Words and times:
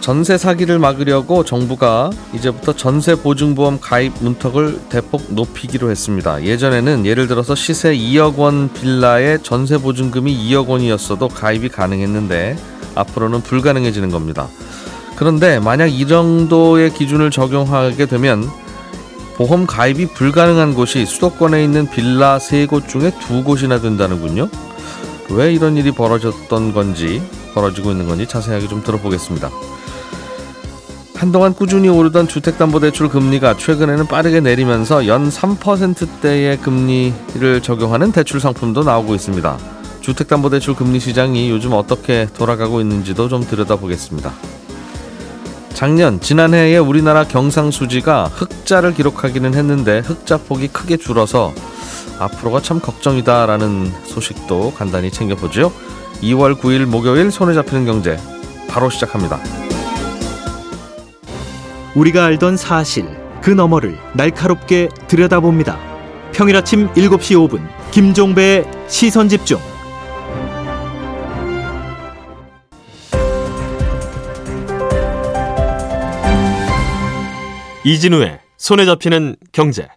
전세 0.00 0.38
사기를 0.38 0.78
막으려고 0.78 1.44
정부가 1.44 2.10
이제부터 2.34 2.72
전세 2.74 3.14
보증보험 3.14 3.80
가입 3.80 4.14
문턱을 4.20 4.80
대폭 4.88 5.22
높이기로 5.28 5.90
했습니다. 5.90 6.42
예전에는 6.42 7.04
예를 7.04 7.26
들어서 7.26 7.54
시세 7.54 7.94
2억 7.94 8.38
원 8.38 8.72
빌라의 8.72 9.42
전세 9.42 9.76
보증금이 9.76 10.34
2억 10.48 10.68
원이었어도 10.68 11.28
가입이 11.28 11.68
가능했는데 11.68 12.56
앞으로는 12.94 13.42
불가능해지는 13.42 14.10
겁니다. 14.10 14.48
그런데 15.16 15.60
만약 15.60 15.88
이 15.88 16.08
정도의 16.08 16.94
기준을 16.94 17.30
적용하게 17.30 18.06
되면 18.06 18.48
보험 19.36 19.66
가입이 19.66 20.06
불가능한 20.06 20.74
곳이 20.74 21.04
수도권에 21.04 21.62
있는 21.62 21.88
빌라 21.90 22.38
세곳 22.38 22.88
중에 22.88 23.12
두 23.20 23.44
곳이나 23.44 23.80
된다는군요. 23.80 24.48
왜 25.28 25.52
이런 25.52 25.76
일이 25.76 25.92
벌어졌던 25.92 26.72
건지 26.72 27.22
벌어지고 27.54 27.90
있는 27.90 28.08
건지 28.08 28.26
자세하게 28.26 28.66
좀 28.66 28.82
들어보겠습니다. 28.82 29.50
한동안 31.20 31.52
꾸준히 31.52 31.90
오르던 31.90 32.28
주택담보대출 32.28 33.10
금리가 33.10 33.58
최근에는 33.58 34.06
빠르게 34.06 34.40
내리면서 34.40 35.06
연 35.06 35.28
3%대의 35.28 36.56
금리를 36.56 37.60
적용하는 37.60 38.10
대출 38.10 38.40
상품도 38.40 38.84
나오고 38.84 39.14
있습니다. 39.16 39.58
주택담보대출 40.00 40.74
금리 40.76 40.98
시장이 40.98 41.50
요즘 41.50 41.74
어떻게 41.74 42.26
돌아가고 42.32 42.80
있는지도 42.80 43.28
좀 43.28 43.44
들여다보겠습니다. 43.44 44.32
작년 45.74 46.20
지난해에 46.20 46.78
우리나라 46.78 47.24
경상수지가 47.24 48.30
흑자를 48.32 48.94
기록하기는 48.94 49.52
했는데 49.52 49.98
흑자 49.98 50.38
폭이 50.38 50.68
크게 50.68 50.96
줄어서 50.96 51.52
앞으로가 52.18 52.62
참 52.62 52.80
걱정이다라는 52.80 53.92
소식도 54.06 54.72
간단히 54.72 55.10
챙겨보죠. 55.10 55.70
2월 56.22 56.58
9일 56.58 56.86
목요일 56.86 57.30
손에 57.30 57.52
잡히는 57.52 57.84
경제 57.84 58.16
바로 58.68 58.88
시작합니다. 58.88 59.38
우리가 61.96 62.24
알던 62.24 62.56
사실 62.56 63.04
그 63.42 63.50
너머를 63.50 63.98
날카롭게 64.14 64.88
들여다봅니다. 65.08 65.78
평일 66.32 66.56
아침 66.56 66.88
7시 66.92 67.48
5분 67.48 67.66
김종배의 67.90 68.64
시선 68.86 69.28
집중. 69.28 69.58
이진우의 77.84 78.40
손에 78.56 78.84
잡히는 78.84 79.36
경제. 79.52 79.88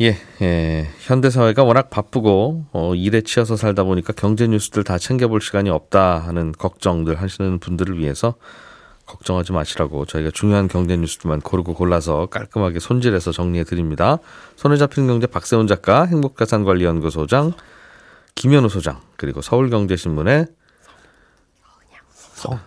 예, 0.00 0.16
예, 0.42 0.88
현대 1.00 1.30
사회가 1.30 1.62
워낙 1.62 1.90
바쁘고 1.90 2.66
어, 2.72 2.94
일에 2.94 3.20
치여서 3.20 3.56
살다 3.56 3.84
보니까 3.84 4.12
경제 4.14 4.46
뉴스들 4.46 4.84
다 4.84 4.98
챙겨볼 4.98 5.40
시간이 5.40 5.70
없다 5.70 6.18
하는 6.18 6.52
걱정들 6.52 7.20
하시는 7.20 7.58
분들을 7.60 7.98
위해서 7.98 8.34
걱정하지 9.06 9.52
마시라고 9.52 10.04
저희가 10.04 10.30
중요한 10.32 10.68
경제 10.68 10.96
뉴스들만 10.96 11.40
고르고 11.40 11.74
골라서 11.74 12.26
깔끔하게 12.26 12.80
손질해서 12.80 13.32
정리해 13.32 13.64
드립니다. 13.64 14.18
손에 14.56 14.76
잡히는 14.76 15.08
경제 15.08 15.26
박세훈 15.26 15.66
작가, 15.66 16.04
행복자산관리연구소장, 16.04 17.52
김현우 18.34 18.68
소장, 18.68 19.00
그리고 19.16 19.40
서울경제신문의 19.40 20.46
서, 22.10 22.58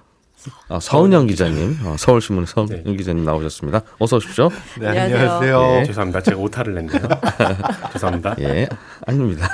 아, 0.70 0.80
서은영 0.80 1.28
기자님, 1.28 1.78
어, 1.86 1.96
서울신문 1.98 2.46
서은영 2.46 2.84
네. 2.86 2.96
기자님 2.96 3.26
나오셨습니다. 3.26 3.82
어서 4.00 4.16
오십시오. 4.18 4.50
네, 4.80 4.88
안녕하세요. 4.88 5.78
예. 5.82 5.84
죄송합니다. 5.86 6.22
제가 6.22 6.38
오타를 6.38 6.74
냈네요. 6.76 7.02
죄송합니다. 7.94 8.36
예, 8.40 8.68
아닙니다. 9.06 9.48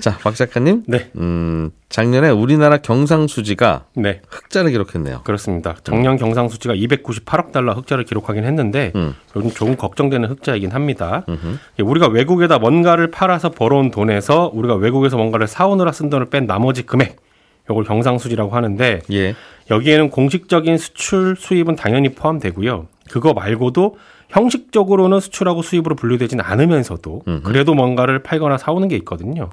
자, 0.00 0.16
박 0.18 0.34
작가님. 0.34 0.84
네. 0.86 1.10
음, 1.16 1.70
작년에 1.88 2.30
우리나라 2.30 2.78
경상수지가 2.78 3.84
네. 3.96 4.20
흑자를 4.28 4.70
기록했네요. 4.70 5.22
그렇습니다. 5.24 5.76
작년 5.84 6.16
경상수지가 6.16 6.74
298억 6.74 7.52
달러 7.52 7.74
흑자를 7.74 8.04
기록하긴 8.04 8.44
했는데 8.44 8.92
음. 8.94 9.14
요즘 9.36 9.50
조금 9.50 9.76
걱정되는 9.76 10.28
흑자이긴 10.28 10.70
합니다. 10.70 11.24
음흠. 11.28 11.58
우리가 11.82 12.08
외국에다 12.08 12.58
뭔가를 12.58 13.10
팔아서 13.10 13.50
벌어온 13.50 13.90
돈에서 13.90 14.50
우리가 14.54 14.74
외국에서 14.74 15.16
뭔가를 15.16 15.46
사오느라 15.46 15.92
쓴 15.92 16.10
돈을 16.10 16.30
뺀 16.30 16.46
나머지 16.46 16.82
금액 16.84 17.16
요걸 17.70 17.84
경상수지라고 17.84 18.50
하는데 18.50 19.00
예. 19.12 19.34
여기에는 19.70 20.10
공식적인 20.10 20.78
수출 20.78 21.36
수입은 21.38 21.76
당연히 21.76 22.10
포함되고요. 22.10 22.86
그거 23.10 23.32
말고도 23.34 23.96
형식적으로는 24.28 25.20
수출하고 25.20 25.62
수입으로 25.62 25.94
분류되지는 25.94 26.42
않으면서도 26.44 27.22
음흠. 27.28 27.42
그래도 27.42 27.74
뭔가를 27.74 28.22
팔거나 28.22 28.58
사오는 28.58 28.88
게 28.88 28.96
있거든요. 28.96 29.50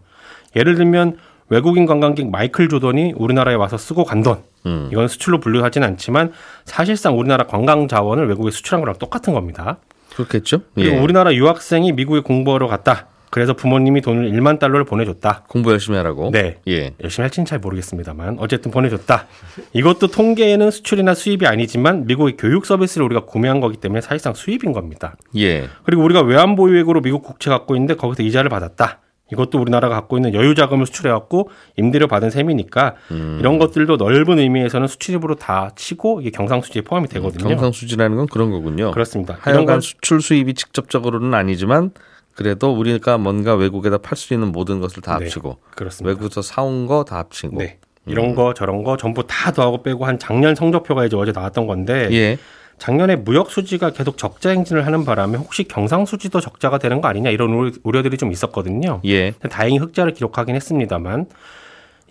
예를 0.55 0.75
들면 0.75 1.17
외국인 1.49 1.85
관광객 1.85 2.29
마이클 2.29 2.69
조던이 2.69 3.13
우리나라에 3.15 3.55
와서 3.55 3.77
쓰고 3.77 4.03
간 4.03 4.21
돈. 4.21 4.37
음. 4.65 4.89
이건 4.91 5.07
수출로 5.07 5.39
분류하지는 5.39 5.87
않지만 5.87 6.31
사실상 6.65 7.17
우리나라 7.17 7.45
관광 7.45 7.87
자원을 7.87 8.27
외국에 8.27 8.51
수출한 8.51 8.81
거랑 8.81 8.97
똑같은 8.99 9.33
겁니다. 9.33 9.77
그렇겠죠. 10.13 10.61
그리고 10.75 10.97
예. 10.97 10.99
우리나라 10.99 11.33
유학생이 11.33 11.93
미국에 11.93 12.19
공부하러 12.19 12.67
갔다. 12.67 13.07
그래서 13.31 13.53
부모님이 13.53 14.01
돈을 14.01 14.31
1만 14.31 14.59
달러를 14.59 14.85
보내줬다. 14.85 15.43
공부 15.47 15.71
열심히 15.71 15.97
하라고. 15.97 16.31
네. 16.31 16.57
예. 16.67 16.93
열심히 17.03 17.23
할지는 17.23 17.45
잘 17.45 17.59
모르겠습니다만 17.59 18.37
어쨌든 18.39 18.71
보내줬다. 18.71 19.27
이것도 19.73 20.07
통계에는 20.07 20.71
수출이나 20.71 21.13
수입이 21.13 21.45
아니지만 21.45 22.05
미국의 22.07 22.37
교육 22.37 22.65
서비스를 22.65 23.05
우리가 23.05 23.25
구매한 23.25 23.59
거기 23.59 23.77
때문에 23.77 24.01
사실상 24.01 24.33
수입인 24.33 24.73
겁니다. 24.73 25.15
예. 25.37 25.67
그리고 25.83 26.03
우리가 26.03 26.21
외환 26.21 26.55
보유액으로 26.55 27.01
미국 27.01 27.23
국채 27.23 27.49
갖고 27.51 27.75
있는데 27.75 27.95
거기서 27.95 28.23
이자를 28.23 28.49
받았다. 28.49 28.99
이것도 29.31 29.59
우리나라가 29.59 29.95
갖고 29.95 30.17
있는 30.17 30.33
여유 30.33 30.55
자금을 30.55 30.85
수출해갖고 30.85 31.49
임대료 31.77 32.07
받은 32.07 32.29
셈이니까 32.29 32.95
음. 33.11 33.37
이런 33.39 33.59
것들도 33.59 33.97
넓은 33.97 34.39
의미에서는 34.39 34.87
수출입으로 34.87 35.35
다 35.35 35.71
치고 35.75 36.21
이게 36.21 36.29
경상수지에 36.31 36.81
포함이 36.83 37.07
되거든요. 37.09 37.47
경상수지라는 37.49 38.17
건 38.17 38.27
그런 38.27 38.51
거군요. 38.51 38.91
그렇습니다. 38.91 39.37
하여간 39.39 39.81
수출 39.81 40.21
수입이 40.21 40.53
직접적으로는 40.55 41.33
아니지만 41.33 41.91
그래도 42.35 42.71
우리가 42.73 43.17
뭔가 43.17 43.55
외국에다 43.55 43.97
팔 43.97 44.17
수 44.17 44.33
있는 44.33 44.51
모든 44.51 44.79
것을 44.79 45.01
다 45.01 45.15
합치고 45.15 45.49
네, 45.49 45.55
그렇습니다. 45.75 46.09
외국에서 46.09 46.41
사온 46.41 46.87
거 46.87 47.03
다 47.03 47.17
합치고 47.17 47.57
네. 47.57 47.77
이런 48.05 48.33
거 48.33 48.53
저런 48.53 48.83
거 48.83 48.97
전부 48.97 49.27
다 49.27 49.51
더하고 49.51 49.83
빼고 49.83 50.05
한 50.05 50.17
작년 50.17 50.55
성적표가 50.55 51.05
이제 51.05 51.15
어제 51.15 51.31
나왔던 51.31 51.67
건데 51.67 52.07
예. 52.11 52.37
작년에 52.79 53.17
무역 53.17 53.51
수지가 53.51 53.91
계속 53.91 54.17
적자 54.17 54.49
행진을 54.49 54.85
하는 54.85 55.05
바람에 55.05 55.37
혹시 55.37 55.65
경상 55.65 56.05
수지도 56.05 56.39
적자가 56.39 56.79
되는 56.79 57.01
거 57.01 57.07
아니냐 57.07 57.29
이런 57.29 57.73
우려들이 57.83 58.17
좀 58.17 58.31
있었거든요. 58.31 59.01
예. 59.05 59.31
다행히 59.49 59.77
흑자를 59.77 60.13
기록하긴 60.13 60.55
했습니다만 60.55 61.27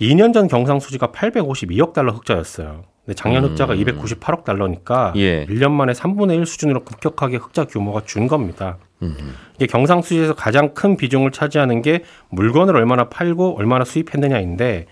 2년 0.00 0.32
전 0.32 0.46
경상 0.46 0.78
수지가 0.78 1.08
852억 1.08 1.92
달러 1.92 2.12
흑자였어요. 2.12 2.84
근데 3.04 3.14
작년 3.14 3.44
흑자가 3.44 3.72
음. 3.72 3.78
298억 3.82 4.44
달러니까 4.44 5.14
예. 5.16 5.46
1년 5.46 5.70
만에 5.70 5.92
3분의 5.92 6.36
1 6.36 6.46
수준으로 6.46 6.84
급격하게 6.84 7.38
흑자 7.38 7.64
규모가 7.64 8.02
준 8.04 8.28
겁니다. 8.28 8.76
이게 9.56 9.66
경상 9.66 10.02
수지에서 10.02 10.34
가장 10.34 10.74
큰 10.74 10.96
비중을 10.96 11.30
차지하는 11.30 11.82
게 11.82 12.02
물건을 12.30 12.76
얼마나 12.76 13.08
팔고 13.08 13.56
얼마나 13.56 13.84
수입했느냐인데 13.84 14.86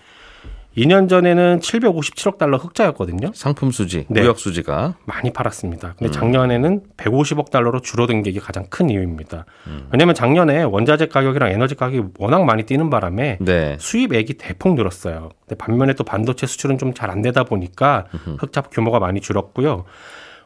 2년 0.77 1.09
전에는 1.09 1.59
757억 1.59 2.37
달러 2.37 2.57
흑자였거든요. 2.57 3.31
상품 3.33 3.71
수지, 3.71 4.05
네. 4.09 4.21
무역 4.21 4.37
수지가 4.37 4.95
많이 5.05 5.33
팔았습니다. 5.33 5.95
근데 5.97 6.11
작년에는 6.11 6.81
150억 6.97 7.49
달러로 7.49 7.79
줄어든 7.81 8.21
게 8.21 8.31
가장 8.39 8.65
큰 8.69 8.89
이유입니다. 8.91 9.45
음. 9.67 9.87
왜냐하면 9.91 10.13
작년에 10.13 10.61
원자재 10.63 11.07
가격이랑 11.07 11.49
에너지 11.49 11.73
가격이 11.73 12.09
워낙 12.19 12.45
많이 12.45 12.63
뛰는 12.63 12.89
바람에 12.91 13.39
네. 13.41 13.75
수입액이 13.79 14.35
대폭 14.35 14.75
늘었어요. 14.75 15.29
근데 15.47 15.55
반면에 15.57 15.93
또 15.93 16.03
반도체 16.03 16.45
수출은 16.45 16.77
좀 16.77 16.93
잘 16.93 17.09
안 17.09 17.21
되다 17.21 17.43
보니까 17.43 18.05
흑자 18.39 18.61
규모가 18.61 18.99
많이 18.99 19.19
줄었고요. 19.21 19.85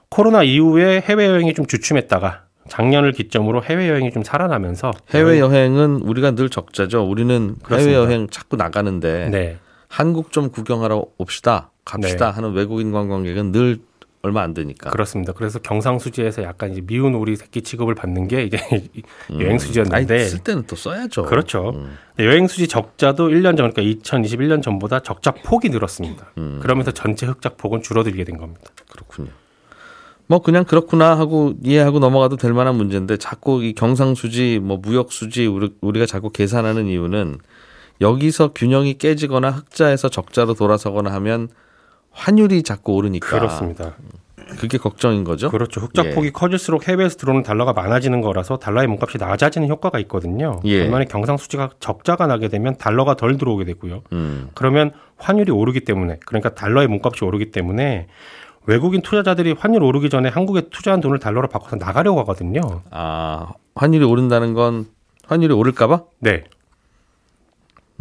코로나 0.09 0.43
이후에 0.43 1.01
해외 1.01 1.25
여행이 1.27 1.53
좀 1.53 1.65
주춤했다가 1.65 2.43
작년을 2.69 3.11
기점으로 3.13 3.63
해외 3.63 3.89
여행이 3.89 4.11
좀 4.11 4.23
살아나면서 4.23 4.91
해외 5.13 5.39
여행은 5.39 6.01
우리가 6.03 6.31
늘 6.31 6.49
적자죠. 6.49 7.03
우리는 7.03 7.55
해외 7.71 7.93
여행 7.95 8.27
자꾸 8.29 8.55
나가는데 8.57 9.29
네. 9.29 9.57
한국 9.91 10.31
좀 10.31 10.49
구경하러 10.49 11.05
옵시다, 11.17 11.69
갑시다 11.83 12.27
네. 12.27 12.35
하는 12.35 12.53
외국인 12.53 12.93
관광객은 12.93 13.51
늘 13.51 13.79
얼마 14.21 14.41
안 14.41 14.53
되니까. 14.53 14.89
그렇습니다. 14.89 15.33
그래서 15.33 15.59
경상수지에서 15.59 16.43
약간 16.43 16.71
이제 16.71 16.79
미운 16.79 17.13
오리 17.13 17.35
새끼 17.35 17.61
취급을 17.61 17.93
받는 17.93 18.29
게 18.29 18.43
이제 18.43 18.57
음. 19.31 19.41
여행수지였는데 19.41 20.15
아니, 20.15 20.25
쓸 20.29 20.39
때는 20.39 20.63
또 20.65 20.77
써야죠. 20.77 21.23
그렇죠. 21.23 21.71
음. 21.75 21.97
여행수지 22.19 22.69
적자도 22.69 23.27
1년 23.29 23.57
전 23.57 23.73
그러니까 23.73 23.81
2021년 23.81 24.63
전보다 24.63 25.01
적자 25.01 25.31
폭이 25.31 25.67
늘었습니다. 25.67 26.31
음. 26.37 26.59
그러면서 26.61 26.91
전체 26.91 27.25
흑자 27.25 27.49
폭은 27.57 27.81
줄어들게 27.81 28.23
된 28.23 28.37
겁니다. 28.37 28.61
그렇군요. 28.89 29.31
뭐 30.27 30.39
그냥 30.39 30.63
그렇구나 30.63 31.17
하고 31.17 31.55
이해하고 31.61 31.99
넘어가도 31.99 32.37
될 32.37 32.53
만한 32.53 32.75
문제인데 32.75 33.17
자꾸 33.17 33.61
이 33.61 33.73
경상수지 33.73 34.59
뭐 34.63 34.77
무역수지 34.77 35.47
우리, 35.47 35.73
우리가 35.81 36.05
자꾸 36.05 36.29
계산하는 36.29 36.87
이유는 36.87 37.39
여기서 38.01 38.53
균형이 38.53 38.97
깨지거나 38.97 39.51
흑자에서 39.51 40.09
적자로 40.09 40.55
돌아서거나 40.55 41.11
하면 41.13 41.47
환율이 42.11 42.63
자꾸 42.63 42.93
오르니까 42.93 43.27
그렇습니다. 43.27 43.95
그게 44.59 44.77
걱정인 44.77 45.23
거죠. 45.23 45.49
그렇죠. 45.49 45.79
흑자 45.79 46.03
폭이 46.13 46.27
예. 46.27 46.31
커질수록 46.31 46.87
해외에서 46.87 47.15
들어오는 47.15 47.43
달러가 47.43 47.71
많아지는 47.71 48.19
거라서 48.21 48.57
달러의 48.57 48.87
몸값이 48.87 49.17
낮아지는 49.17 49.69
효과가 49.69 49.99
있거든요. 49.99 50.59
예. 50.65 50.81
반면에 50.81 51.05
경상수지가 51.05 51.69
적자가 51.79 52.27
나게 52.27 52.49
되면 52.49 52.75
달러가 52.77 53.15
덜 53.15 53.37
들어오게 53.37 53.63
되고요. 53.65 54.01
음. 54.11 54.49
그러면 54.53 54.91
환율이 55.17 55.51
오르기 55.51 55.81
때문에 55.81 56.19
그러니까 56.25 56.53
달러의 56.53 56.87
몸값이 56.87 57.23
오르기 57.23 57.51
때문에 57.51 58.07
외국인 58.65 59.01
투자자들이 59.01 59.55
환율 59.57 59.83
오르기 59.83 60.09
전에 60.09 60.27
한국에 60.27 60.69
투자한 60.69 60.99
돈을 61.01 61.19
달러로 61.19 61.47
바꿔서 61.47 61.77
나가려고 61.77 62.19
하거든요. 62.21 62.61
아 62.91 63.53
환율이 63.75 64.03
오른다는 64.03 64.53
건 64.53 64.85
환율이 65.27 65.53
오를까 65.53 65.87
봐? 65.87 66.03
네. 66.19 66.43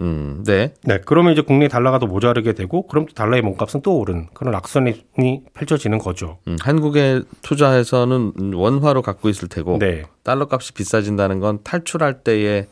음, 0.00 0.42
네. 0.46 0.72
네. 0.84 0.98
그러면 1.04 1.32
이제 1.34 1.42
국내 1.42 1.68
달러가 1.68 1.98
더 1.98 2.06
모자르게 2.06 2.54
되고 2.54 2.86
그럼 2.86 3.06
또 3.06 3.14
달러의 3.14 3.42
몸값은 3.42 3.82
또 3.82 3.98
오른 3.98 4.26
그런 4.32 4.54
악순환이 4.54 5.44
펼쳐지는 5.54 5.98
거죠. 5.98 6.38
음, 6.48 6.56
한국에 6.60 7.22
투자해서는 7.42 8.52
원화로 8.54 9.02
갖고 9.02 9.28
있을 9.28 9.48
테고 9.48 9.78
네. 9.78 10.04
달러 10.22 10.48
값이 10.50 10.72
비싸진다는 10.72 11.38
건 11.40 11.60
탈출할 11.62 12.22
때의 12.24 12.66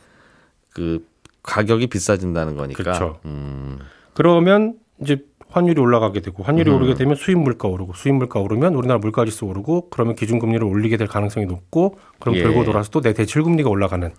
그 0.73 1.05
가격이 1.43 1.87
비싸진다는 1.87 2.55
거니까. 2.55 2.83
그렇죠. 2.83 3.19
음, 3.25 3.79
그러면 4.13 4.75
이제 5.01 5.23
환율이 5.51 5.81
올라가게 5.81 6.19
되고 6.21 6.43
환율이 6.43 6.69
오르게 6.69 6.93
되면 6.93 7.15
수입 7.15 7.39
물가 7.39 7.67
오르고 7.67 7.93
수입 7.93 8.13
물가 8.15 8.39
오르면 8.39 8.75
우리나라 8.75 8.99
물가 8.99 9.25
지수 9.25 9.45
오르고 9.45 9.89
그러면 9.89 10.15
기준 10.15 10.37
금리를 10.37 10.63
올리게 10.63 10.97
될 10.97 11.07
가능성이 11.07 11.45
높고 11.47 11.97
그럼 12.19 12.35
예. 12.35 12.43
돌고 12.43 12.65
돌아서 12.65 12.89
또 12.91 13.01
내 13.01 13.13
대출 13.13 13.41
금리가 13.43 13.67
올라가는 13.69 14.11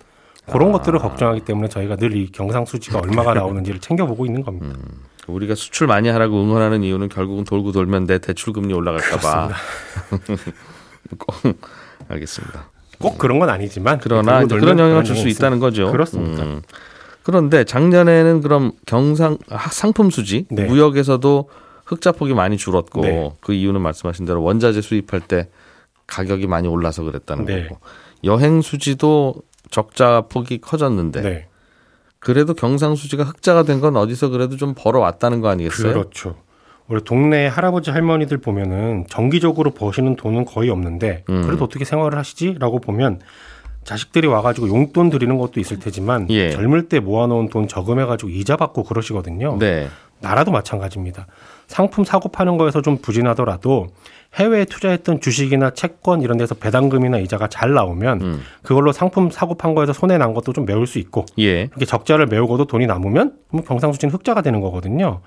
그런 0.46 0.72
것들을 0.72 0.98
걱정하기 0.98 1.42
때문에 1.42 1.68
저희가 1.68 1.96
늘 1.96 2.16
이 2.16 2.30
경상 2.32 2.64
수지가 2.64 3.00
얼마가 3.00 3.34
나오는지를 3.34 3.80
챙겨보고 3.80 4.26
있는 4.26 4.42
겁니다. 4.42 4.76
우리가 5.28 5.54
수출 5.54 5.86
많이 5.86 6.08
하라고 6.08 6.42
응원하는 6.42 6.82
이유는 6.82 7.08
결국은 7.08 7.44
돌고 7.44 7.72
돌면 7.72 8.06
내 8.06 8.18
대출 8.18 8.52
금리 8.52 8.74
올라갈까봐. 8.74 9.50
꼭 11.18 11.36
알겠습니다. 12.08 12.68
꼭 12.98 13.16
그런 13.18 13.38
건 13.38 13.48
아니지만 13.48 13.98
그러나 14.02 14.44
그런 14.44 14.78
영향을 14.78 15.04
줄 15.04 15.16
수 15.16 15.28
있다는 15.28 15.58
거죠. 15.60 15.90
그렇습니다. 15.90 16.42
음. 16.42 16.62
그런데 17.22 17.64
작년에는 17.64 18.40
그럼 18.40 18.72
경상 18.86 19.38
하- 19.48 19.70
상품 19.70 20.10
수지 20.10 20.46
네. 20.50 20.64
무역에서도 20.64 21.48
흑자 21.86 22.12
폭이 22.12 22.34
많이 22.34 22.56
줄었고 22.56 23.00
네. 23.02 23.30
그 23.40 23.52
이유는 23.52 23.80
말씀하신 23.80 24.24
대로 24.26 24.42
원자재 24.42 24.80
수입할 24.80 25.20
때 25.20 25.48
가격이 26.06 26.46
많이 26.46 26.66
올라서 26.66 27.02
그랬다는 27.04 27.44
네. 27.44 27.62
거고 27.68 27.78
여행 28.24 28.60
수지도 28.62 29.34
적자 29.70 30.22
폭이 30.28 30.58
커졌는데 30.58 31.20
네. 31.22 31.46
그래도 32.18 32.52
경상 32.54 32.96
수지가 32.96 33.24
흑자가 33.24 33.62
된 33.62 33.80
건 33.80 33.96
어디서 33.96 34.28
그래도 34.28 34.56
좀 34.56 34.74
벌어왔다는 34.76 35.40
거 35.40 35.48
아니겠어요? 35.48 35.92
그렇죠. 35.92 36.36
우리 36.88 37.00
동네 37.02 37.46
할아버지 37.46 37.90
할머니들 37.90 38.38
보면은 38.38 39.06
정기적으로 39.08 39.70
버시는 39.70 40.16
돈은 40.16 40.44
거의 40.44 40.70
없는데 40.70 41.24
음. 41.30 41.42
그래도 41.42 41.64
어떻게 41.64 41.84
생활을 41.84 42.18
하시지?라고 42.18 42.80
보면 42.80 43.20
자식들이 43.84 44.26
와가지고 44.26 44.68
용돈 44.68 45.08
드리는 45.08 45.38
것도 45.38 45.60
있을 45.60 45.78
테지만 45.78 46.26
예. 46.30 46.50
젊을 46.50 46.88
때 46.88 47.00
모아놓은 47.00 47.48
돈 47.48 47.66
저금해가지고 47.68 48.30
이자 48.30 48.56
받고 48.56 48.82
그러시거든요. 48.82 49.56
네. 49.58 49.88
나라도 50.20 50.50
마찬가지입니다. 50.50 51.26
상품 51.66 52.04
사고 52.04 52.28
파는 52.28 52.58
거에서 52.58 52.82
좀 52.82 52.98
부진하더라도 52.98 53.86
해외에 54.34 54.64
투자했던 54.64 55.20
주식이나 55.20 55.70
채권 55.70 56.22
이런 56.22 56.38
데서 56.38 56.54
배당금이나 56.54 57.18
이자가 57.18 57.48
잘 57.48 57.72
나오면 57.72 58.20
음. 58.20 58.40
그걸로 58.62 58.92
상품 58.92 59.30
사고 59.30 59.54
판 59.54 59.74
거에서 59.74 59.92
손해 59.92 60.18
난 60.18 60.34
것도 60.34 60.52
좀 60.52 60.66
메울 60.66 60.86
수 60.86 60.98
있고 60.98 61.26
예. 61.38 61.62
이렇게 61.62 61.84
적자를 61.84 62.26
메우고도 62.26 62.66
돈이 62.66 62.86
남으면 62.86 63.36
그럼 63.48 63.64
경상수지는 63.64 64.14
흑자가 64.14 64.42
되는 64.42 64.60
거거든요. 64.60 65.20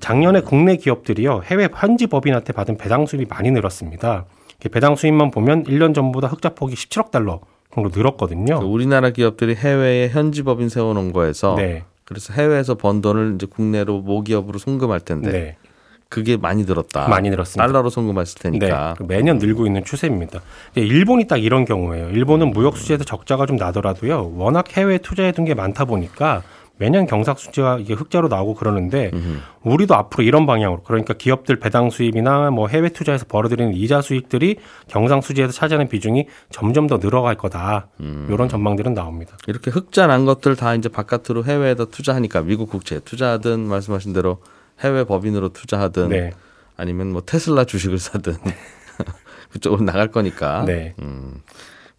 작년에 0.00 0.40
국내 0.40 0.76
기업들이요 0.76 1.42
해외 1.44 1.68
현지 1.72 2.06
법인한테 2.06 2.52
받은 2.52 2.76
배당 2.76 3.06
수입이 3.06 3.26
많이 3.28 3.50
늘었습니다. 3.50 4.26
배당 4.70 4.96
수입만 4.96 5.30
보면 5.30 5.64
1년 5.64 5.94
전보다 5.94 6.28
흑자 6.28 6.50
폭이 6.50 6.74
17억 6.74 7.10
달러 7.10 7.40
정도 7.74 7.90
늘었거든요. 7.94 8.60
그 8.60 8.66
우리나라 8.66 9.10
기업들이 9.10 9.54
해외에 9.54 10.08
현지 10.08 10.42
법인 10.42 10.68
세워놓은 10.68 11.12
거에서 11.12 11.54
네, 11.56 11.84
그래서 12.04 12.32
해외에서 12.34 12.74
번 12.74 13.00
돈을 13.00 13.34
이제 13.36 13.46
국내로 13.46 14.00
모기업으로 14.00 14.58
송금할 14.58 15.00
텐데 15.00 15.32
네, 15.32 15.56
그게 16.12 16.36
많이 16.36 16.64
늘었다. 16.64 17.08
많이 17.08 17.30
늘었습니다. 17.30 17.66
달러로 17.66 17.88
송금했을 17.88 18.34
네, 18.42 18.58
테니까. 18.58 18.96
매년 19.08 19.38
늘고 19.38 19.64
있는 19.64 19.82
추세입니다. 19.82 20.42
일본이 20.74 21.26
딱 21.26 21.42
이런 21.42 21.64
경우예요. 21.64 22.10
일본은 22.10 22.50
무역 22.50 22.76
수지에서 22.76 23.02
적자가 23.02 23.46
좀 23.46 23.56
나더라도요. 23.56 24.34
워낙 24.36 24.66
해외에 24.76 24.98
투자해둔 24.98 25.46
게 25.46 25.54
많다 25.54 25.86
보니까 25.86 26.42
매년 26.76 27.06
경삭 27.06 27.38
수지가 27.38 27.78
이게 27.78 27.94
흑자로 27.94 28.28
나오고 28.28 28.54
그러는데 28.54 29.10
우리도 29.62 29.94
앞으로 29.94 30.22
이런 30.24 30.44
방향으로 30.44 30.82
그러니까 30.82 31.14
기업들 31.14 31.58
배당 31.58 31.88
수입이나 31.88 32.50
뭐 32.50 32.68
해외 32.68 32.90
투자에서 32.90 33.24
벌어들이는 33.26 33.72
이자 33.72 34.02
수익들이 34.02 34.56
경상 34.88 35.22
수지에서 35.22 35.50
차지하는 35.52 35.88
비중이 35.88 36.26
점점 36.50 36.88
더 36.88 36.98
늘어갈 36.98 37.36
거다. 37.36 37.86
이런 38.28 38.50
전망들은 38.50 38.92
나옵니다. 38.92 39.38
이렇게 39.46 39.70
흑자 39.70 40.06
난 40.08 40.26
것들 40.26 40.56
다 40.56 40.74
이제 40.74 40.90
바깥으로 40.90 41.44
해외에다 41.44 41.86
투자하니까 41.86 42.42
미국 42.42 42.68
국채 42.68 43.00
투자하든 43.00 43.60
말씀하신 43.60 44.12
대로 44.12 44.38
해외 44.80 45.04
법인으로 45.04 45.50
투자하든 45.50 46.08
네, 46.10 46.32
아니면 46.76 47.12
뭐 47.12 47.22
테슬라 47.24 47.64
주식을 47.64 47.98
사든 47.98 48.34
그쪽으로 49.52 49.82
나갈 49.82 50.08
거니까 50.08 50.64
네, 50.64 50.94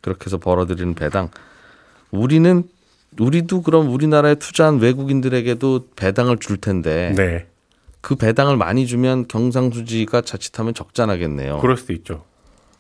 그렇게 0.02 0.26
해서 0.26 0.38
벌어들이는 0.38 0.96
배당 0.96 1.30
우리는 2.12 2.64
우리도 3.20 3.62
그럼 3.62 3.92
우리나라에 3.94 4.36
투자한 4.36 4.80
외국인들에게도 4.80 5.90
배당을 5.96 6.38
줄 6.40 6.58
텐데 6.58 7.14
네, 7.16 7.48
그 8.02 8.16
배당을 8.16 8.58
많이 8.58 8.88
주면 8.88 9.28
경상수지가 9.28 10.22
자칫하면 10.22 10.74
적자 10.74 11.06
나겠네요. 11.06 11.60
그럴 11.60 11.78
수도 11.78 11.94
있죠. 11.94 12.26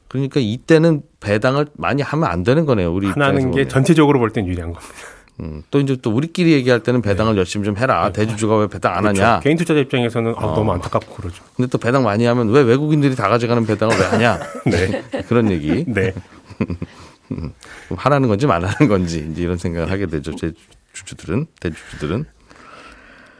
그러니까 0.07 0.39
이때는 0.39 1.01
배당을 1.19 1.67
많이 1.73 2.01
하면 2.01 2.29
안 2.29 2.43
되는 2.43 2.65
거네요. 2.65 2.91
우리 2.93 3.07
하나는 3.07 3.51
게. 3.51 3.67
전체적으로 3.67 4.19
볼 4.19 4.29
땐 4.31 4.45
유리한 4.47 4.73
겁니다. 4.73 4.93
음, 5.39 5.63
또 5.71 5.79
이제 5.79 5.97
또 6.01 6.11
우리끼리 6.11 6.51
얘기할 6.53 6.81
때는 6.81 7.01
배당을 7.01 7.37
열심히 7.37 7.65
좀 7.65 7.75
해라. 7.77 8.11
대주주가 8.11 8.57
왜 8.57 8.67
배당 8.67 8.93
안 8.93 9.05
하냐? 9.05 9.11
네. 9.11 9.19
그렇죠. 9.19 9.39
개인 9.41 9.57
투자자 9.57 9.79
입장에서는 9.79 10.35
아, 10.37 10.45
어. 10.45 10.55
너무 10.55 10.71
안타깝고 10.73 11.15
그러죠. 11.15 11.43
근데 11.55 11.69
또 11.69 11.77
배당 11.77 12.03
많이 12.03 12.25
하면 12.25 12.49
왜 12.49 12.61
외국인들이 12.61 13.15
다 13.15 13.29
가져가는 13.29 13.65
배당을 13.65 13.97
왜 13.97 14.05
하냐? 14.05 14.39
네, 14.65 15.23
그런 15.27 15.49
얘기. 15.51 15.85
네. 15.89 16.13
좀 17.29 17.97
하라는 17.97 18.27
건지 18.27 18.45
말라는 18.45 18.87
건지 18.87 19.27
이제 19.31 19.41
이런 19.41 19.57
생각을 19.57 19.89
하게 19.89 20.05
되죠. 20.05 20.35
제 20.35 20.51
주주들은 20.93 21.47
대주주들은. 21.59 22.25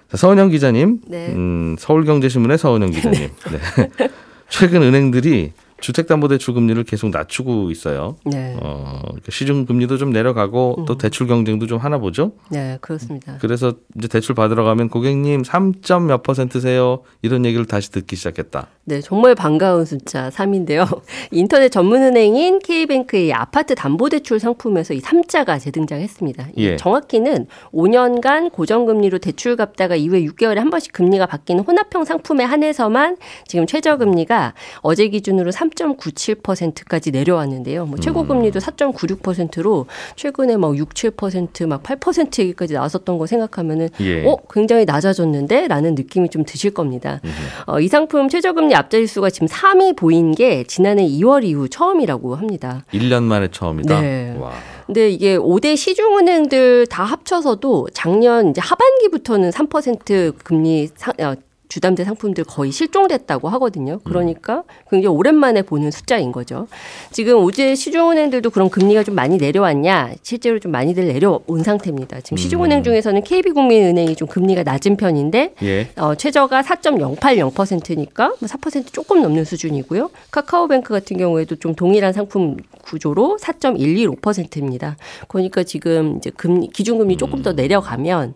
자, 0.10 0.18
서은영 0.18 0.50
기자님, 0.50 1.02
네. 1.08 1.28
음, 1.34 1.76
서울경제신문의 1.78 2.58
서은영 2.58 2.92
기자님. 2.92 3.30
네. 3.52 4.10
최근 4.50 4.82
은행들이 4.82 5.54
주택담보대출 5.84 6.54
금리를 6.54 6.82
계속 6.86 7.10
낮추고 7.10 7.70
있어요. 7.70 8.16
네. 8.24 8.56
어, 8.62 9.02
시중 9.30 9.66
금리도 9.66 9.98
좀 9.98 10.12
내려가고 10.12 10.86
또 10.88 10.98
대출 10.98 11.28
경쟁도 11.28 11.68
좀 11.68 11.78
하나 11.78 11.98
보죠. 11.98 12.32
네, 12.50 12.78
그렇습니다. 12.80 13.38
그래서 13.42 13.74
이제 13.98 14.08
대출 14.08 14.34
받으러 14.34 14.64
가면 14.64 14.88
고객님 14.88 15.42
3점 15.42 16.04
몇 16.04 16.24
퍼센트세요? 16.24 17.02
이런 17.22 17.46
얘기를 17.46 17.66
다시 17.66 17.92
듣기 17.92 18.16
시작했다. 18.16 18.68
네, 18.86 19.02
정말 19.02 19.36
반가운 19.36 19.84
숫자 19.84 20.30
3인데요. 20.30 21.02
인터넷 21.32 21.68
전문은행인 21.70 22.60
K뱅크의 22.60 23.34
아파트 23.34 23.76
담보대출 23.76 24.40
상품에서 24.40 24.94
이 24.94 25.02
3자가 25.02 25.60
재등장했습니다. 25.60 26.48
이 26.56 26.66
예. 26.66 26.78
정확히는 26.78 27.48
5년간 27.74 28.54
고정금리로 28.54 29.18
대출 29.20 29.58
갚다가 29.58 29.96
이후에 29.96 30.24
6개월에 30.24 30.56
한 30.56 30.70
번씩 30.70 30.94
금리가 30.94 31.26
바뀌는 31.26 31.66
혼합형 31.66 32.06
상품에 32.06 32.46
한해서만 32.46 33.18
지금 33.48 33.66
최저금리가 33.68 34.54
어제 34.82 35.10
기준으로 35.10 35.52
3.97%까지 35.74 37.12
내려왔는데요. 37.12 37.86
뭐 37.86 37.98
최고 38.00 38.26
금리도 38.26 38.60
4.96%로 38.60 39.86
최근에 40.16 40.58
막 40.58 40.78
6, 40.78 40.90
7%막 40.90 41.84
8% 41.84 42.40
얘기까지 42.40 42.74
나왔었던 42.74 43.18
거 43.18 43.26
생각하면은 43.26 43.90
예. 44.02 44.26
어, 44.26 44.38
굉장히 44.50 44.86
낮아졌는데? 44.86 45.68
라는 45.68 45.96
느낌이 45.96 46.30
좀 46.30 46.44
드실 46.46 46.72
겁니다. 46.72 47.22
어, 47.66 47.80
이 47.80 47.88
상품 47.88 48.30
최저금리 48.30 48.76
앞자리수가 48.76 49.30
지금 49.30 49.48
3이 49.48 49.96
보인 49.96 50.34
게 50.34 50.64
지난해 50.64 51.08
2월 51.08 51.44
이후 51.44 51.68
처음이라고 51.70 52.36
합니다. 52.36 52.84
1년 52.94 53.24
만에 53.24 53.50
처음이다. 53.50 54.02
네. 54.02 54.36
와. 54.40 54.54
근데 54.86 55.10
이게 55.10 55.38
5대 55.38 55.78
시중은행들 55.78 56.88
다 56.88 57.04
합쳐서도 57.04 57.88
작년 57.94 58.50
이제 58.50 58.60
하반기부터는 58.62 59.50
3% 59.52 60.34
금리 60.44 60.90
상, 60.96 61.14
어, 61.20 61.36
주담대 61.74 62.04
상품들 62.04 62.44
거의 62.44 62.72
실종됐다고 62.72 63.50
하거든요. 63.50 63.98
그러니까 64.04 64.64
굉장히 64.92 65.16
오랜만에 65.16 65.64
보는 65.64 65.90
숫자인 65.90 66.32
거죠. 66.32 66.68
지금 67.10 67.44
어제 67.44 67.74
시중은행들도 67.74 68.52
그런 68.52 68.70
금리가 68.70 69.02
좀 69.02 69.16
많이 69.16 69.38
내려왔냐? 69.38 70.12
실제로 70.22 70.60
좀 70.60 70.72
많이들 70.72 71.08
내려온 71.08 71.64
상태입니다. 71.64 72.22
지금 72.22 72.38
시중은행 72.38 72.84
중에서는 72.84 73.24
KB국민은행이 73.24 74.16
좀 74.16 74.28
금리가 74.28 74.62
낮은 74.62 74.98
편인데 74.98 75.56
예. 75.64 75.90
어, 75.96 76.14
최저가 76.14 76.62
4.080%니까 76.62 78.34
4% 78.40 78.94
조금 78.94 79.24
넘는 79.24 79.44
수준이고요. 79.44 80.12
카카오뱅크 80.30 80.94
같은 80.94 81.18
경우에도 81.18 81.56
좀 81.56 81.74
동일한 81.74 82.14
상품 82.14 82.58
구조로 82.84 83.40
4.115%입니다. 83.42 84.96
그러니까 85.28 85.64
지금 85.64 86.18
이제 86.18 86.30
금리 86.30 86.68
기준금리 86.68 87.18
조금 87.18 87.42
더 87.42 87.54
내려가면 87.54 88.36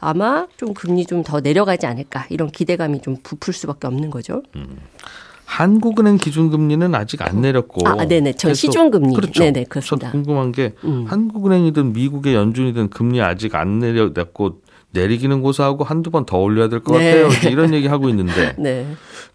아마 0.00 0.46
좀 0.56 0.74
금리 0.74 1.04
좀 1.06 1.22
더 1.22 1.40
내려가지 1.40 1.86
않을까 1.86 2.26
이런 2.30 2.50
기대감이 2.50 3.00
좀 3.02 3.16
부풀 3.22 3.52
수밖에 3.52 3.86
없는 3.86 4.10
거죠. 4.10 4.42
한국은행 5.44 6.16
기준금리는 6.18 6.94
아직 6.94 7.22
안 7.22 7.40
내렸고. 7.40 7.88
아, 7.88 8.04
네네. 8.06 8.34
전 8.34 8.54
시중금리. 8.54 9.14
그렇죠. 9.14 9.42
네네, 9.42 9.64
그렇습니다. 9.64 10.08
저 10.08 10.12
궁금한 10.12 10.52
게 10.52 10.74
음. 10.84 11.06
한국은행이든 11.08 11.92
미국의 11.94 12.34
연준이든 12.34 12.90
금리 12.90 13.20
아직 13.22 13.54
안 13.54 13.78
내려냈고 13.78 14.60
내리기는 14.90 15.42
고사하고 15.42 15.84
한두 15.84 16.10
번 16.10 16.24
더 16.24 16.38
올려야 16.38 16.68
될것 16.68 16.98
네. 16.98 17.12
같아요. 17.22 17.28
이제 17.28 17.50
이런 17.50 17.72
얘기 17.74 17.86
하고 17.86 18.08
있는데 18.08 18.54
네. 18.58 18.86